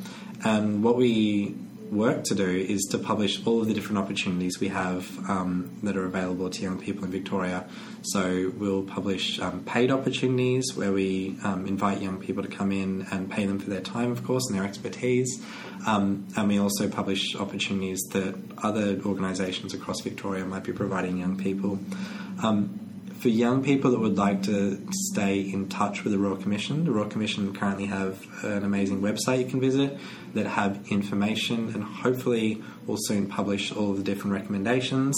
And 0.44 0.82
what 0.82 0.96
we 0.96 1.56
work 1.94 2.24
to 2.24 2.34
do 2.34 2.48
is 2.48 2.82
to 2.90 2.98
publish 2.98 3.44
all 3.46 3.60
of 3.60 3.68
the 3.68 3.74
different 3.74 3.98
opportunities 3.98 4.60
we 4.60 4.68
have 4.68 5.08
um, 5.30 5.70
that 5.82 5.96
are 5.96 6.04
available 6.04 6.50
to 6.50 6.62
young 6.62 6.78
people 6.78 7.04
in 7.04 7.10
Victoria. 7.10 7.66
So 8.02 8.52
we'll 8.56 8.82
publish 8.82 9.40
um, 9.40 9.62
paid 9.64 9.90
opportunities 9.90 10.74
where 10.74 10.92
we 10.92 11.36
um, 11.44 11.66
invite 11.66 12.02
young 12.02 12.20
people 12.20 12.42
to 12.42 12.48
come 12.48 12.72
in 12.72 13.06
and 13.10 13.30
pay 13.30 13.46
them 13.46 13.58
for 13.58 13.70
their 13.70 13.80
time, 13.80 14.12
of 14.12 14.24
course, 14.24 14.48
and 14.48 14.58
their 14.58 14.66
expertise. 14.66 15.42
Um, 15.86 16.26
and 16.36 16.48
we 16.48 16.58
also 16.58 16.88
publish 16.88 17.36
opportunities 17.36 18.00
that 18.12 18.34
other 18.62 19.00
organisations 19.06 19.72
across 19.74 20.00
Victoria 20.00 20.44
might 20.44 20.64
be 20.64 20.72
providing 20.72 21.18
young 21.18 21.36
people. 21.36 21.78
Um, 22.42 22.83
for 23.24 23.30
young 23.30 23.64
people 23.64 23.90
that 23.92 23.98
would 23.98 24.18
like 24.18 24.42
to 24.42 24.78
stay 24.90 25.40
in 25.40 25.66
touch 25.70 26.04
with 26.04 26.12
the 26.12 26.18
Royal 26.18 26.36
Commission, 26.36 26.84
the 26.84 26.90
Royal 26.90 27.08
Commission 27.08 27.54
currently 27.54 27.86
have 27.86 28.22
an 28.44 28.64
amazing 28.64 29.00
website 29.00 29.38
you 29.38 29.46
can 29.46 29.62
visit 29.62 29.96
that 30.34 30.44
have 30.44 30.92
information 30.92 31.72
and 31.72 31.82
hopefully 31.82 32.62
will 32.86 32.98
soon 32.98 33.26
publish 33.26 33.72
all 33.72 33.92
of 33.92 33.96
the 33.96 34.02
different 34.02 34.34
recommendations. 34.34 35.16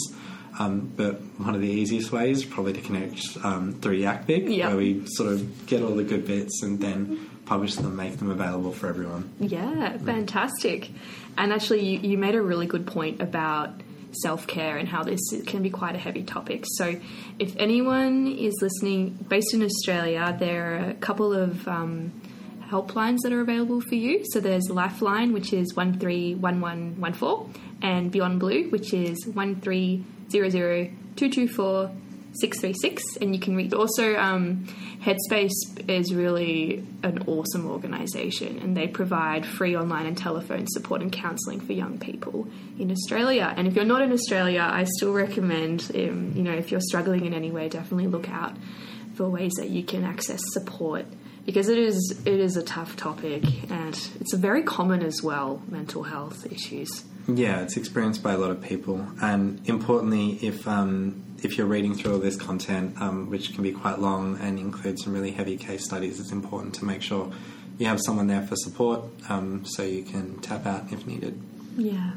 Um, 0.56 0.92
but 0.94 1.20
one 1.38 1.56
of 1.56 1.60
the 1.60 1.66
easiest 1.68 2.12
ways 2.12 2.44
probably 2.44 2.74
to 2.74 2.80
connect 2.80 3.38
um, 3.42 3.72
through 3.80 3.98
YACVIC, 3.98 4.54
Yep. 4.56 4.68
where 4.68 4.76
we 4.76 5.04
sort 5.06 5.32
of 5.32 5.66
get 5.66 5.82
all 5.82 5.96
the 5.96 6.04
good 6.04 6.28
bits 6.28 6.62
and 6.62 6.78
then 6.78 7.28
publish 7.44 7.74
them, 7.74 7.96
make 7.96 8.18
them 8.18 8.30
available 8.30 8.70
for 8.70 8.86
everyone. 8.86 9.32
Yeah, 9.40 9.98
fantastic. 9.98 10.90
And 11.36 11.52
actually, 11.52 11.84
you, 11.84 12.10
you 12.10 12.18
made 12.18 12.36
a 12.36 12.40
really 12.40 12.66
good 12.66 12.86
point 12.86 13.20
about 13.20 13.80
self 14.12 14.46
care 14.46 14.76
and 14.76 14.88
how 14.88 15.02
this 15.02 15.20
can 15.46 15.62
be 15.62 15.70
quite 15.70 15.94
a 15.94 15.98
heavy 15.98 16.22
topic. 16.22 16.64
So, 16.66 17.00
if 17.38 17.54
anyone 17.58 18.26
is 18.26 18.54
listening 18.60 19.10
based 19.28 19.54
in 19.54 19.62
Australia, 19.62 20.36
there 20.38 20.74
are 20.74 20.90
a 20.90 20.94
couple 20.94 21.32
of 21.32 21.66
um, 21.68 22.12
helplines 22.68 23.20
that 23.22 23.32
are 23.32 23.40
available 23.40 23.80
for 23.80 23.94
you. 23.94 24.24
So, 24.30 24.40
there's 24.40 24.68
Lifeline, 24.70 25.32
which 25.32 25.52
is 25.52 25.72
131114, 25.74 27.62
and 27.82 28.10
Beyond 28.10 28.40
Blue, 28.40 28.68
which 28.70 28.92
is 28.92 29.24
1300224. 29.26 31.90
636 32.40 33.02
and 33.20 33.34
you 33.34 33.40
can 33.40 33.56
read 33.56 33.74
also 33.74 34.16
um, 34.16 34.66
headspace 35.00 35.50
is 35.88 36.14
really 36.14 36.84
an 37.02 37.24
awesome 37.26 37.66
organization 37.70 38.58
and 38.58 38.76
they 38.76 38.86
provide 38.86 39.44
free 39.46 39.76
online 39.76 40.06
and 40.06 40.16
telephone 40.16 40.66
support 40.68 41.02
and 41.02 41.12
counseling 41.12 41.60
for 41.60 41.72
young 41.72 41.98
people 41.98 42.48
in 42.78 42.90
australia. 42.90 43.52
And 43.56 43.66
if 43.66 43.74
you're 43.74 43.84
not 43.84 44.02
in 44.02 44.12
australia 44.12 44.68
i 44.70 44.84
still 44.96 45.12
recommend 45.12 45.90
um, 45.94 46.32
you 46.34 46.42
know 46.42 46.52
if 46.52 46.70
you're 46.70 46.80
struggling 46.80 47.26
in 47.26 47.34
any 47.34 47.50
way 47.50 47.68
definitely 47.68 48.06
look 48.06 48.28
out 48.28 48.54
for 49.14 49.28
ways 49.28 49.52
that 49.58 49.70
you 49.70 49.82
can 49.82 50.04
access 50.04 50.40
support 50.52 51.06
because 51.44 51.68
it 51.68 51.78
is 51.78 52.20
it 52.24 52.40
is 52.40 52.56
a 52.56 52.62
tough 52.62 52.96
topic 52.96 53.44
and 53.70 53.94
it's 54.20 54.34
very 54.34 54.62
common 54.62 55.02
as 55.02 55.22
well 55.22 55.62
mental 55.68 56.02
health 56.02 56.46
issues 56.50 57.04
Yeah, 57.28 57.62
it's 57.62 57.76
experienced 57.76 58.22
by 58.22 58.34
a 58.34 58.38
lot 58.38 58.50
of 58.50 58.62
people, 58.62 59.06
and 59.20 59.60
importantly, 59.68 60.38
if 60.42 60.66
um, 60.68 61.24
if 61.42 61.58
you're 61.58 61.66
reading 61.66 61.94
through 61.94 62.12
all 62.14 62.18
this 62.20 62.36
content, 62.36 63.00
um, 63.00 63.28
which 63.30 63.52
can 63.54 63.62
be 63.62 63.72
quite 63.72 63.98
long 63.98 64.38
and 64.40 64.58
include 64.58 64.98
some 64.98 65.12
really 65.12 65.32
heavy 65.32 65.56
case 65.56 65.84
studies, 65.84 66.20
it's 66.20 66.32
important 66.32 66.74
to 66.76 66.84
make 66.84 67.02
sure 67.02 67.32
you 67.78 67.86
have 67.86 68.00
someone 68.00 68.26
there 68.28 68.42
for 68.42 68.56
support, 68.56 69.02
um, 69.28 69.64
so 69.64 69.82
you 69.82 70.02
can 70.02 70.38
tap 70.40 70.66
out 70.66 70.92
if 70.92 71.06
needed. 71.06 71.40
yeah 71.76 72.12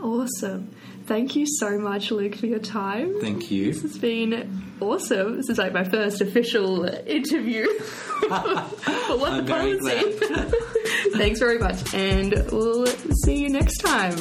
awesome 0.00 0.74
thank 1.06 1.36
you 1.36 1.46
so 1.46 1.78
much 1.78 2.10
luke 2.10 2.34
for 2.34 2.46
your 2.46 2.58
time 2.58 3.14
Thank 3.20 3.50
you. 3.50 3.72
This 3.72 3.82
has 3.82 3.96
been 3.96 4.62
awesome. 4.80 5.36
This 5.36 5.48
is 5.48 5.56
like 5.56 5.72
my 5.72 5.84
first 5.84 6.20
official 6.20 6.84
interview 7.06 7.66
for 7.78 8.28
what 8.28 9.32
I'm 9.32 9.46
the 9.46 9.52
very 9.54 9.78
policy. 9.78 11.12
Thanks 11.16 11.38
very 11.38 11.58
much, 11.58 11.94
and 11.94 12.32
we'll 12.50 12.86
see 13.24 13.36
you 13.36 13.50
next 13.50 13.78
time. 13.78 14.16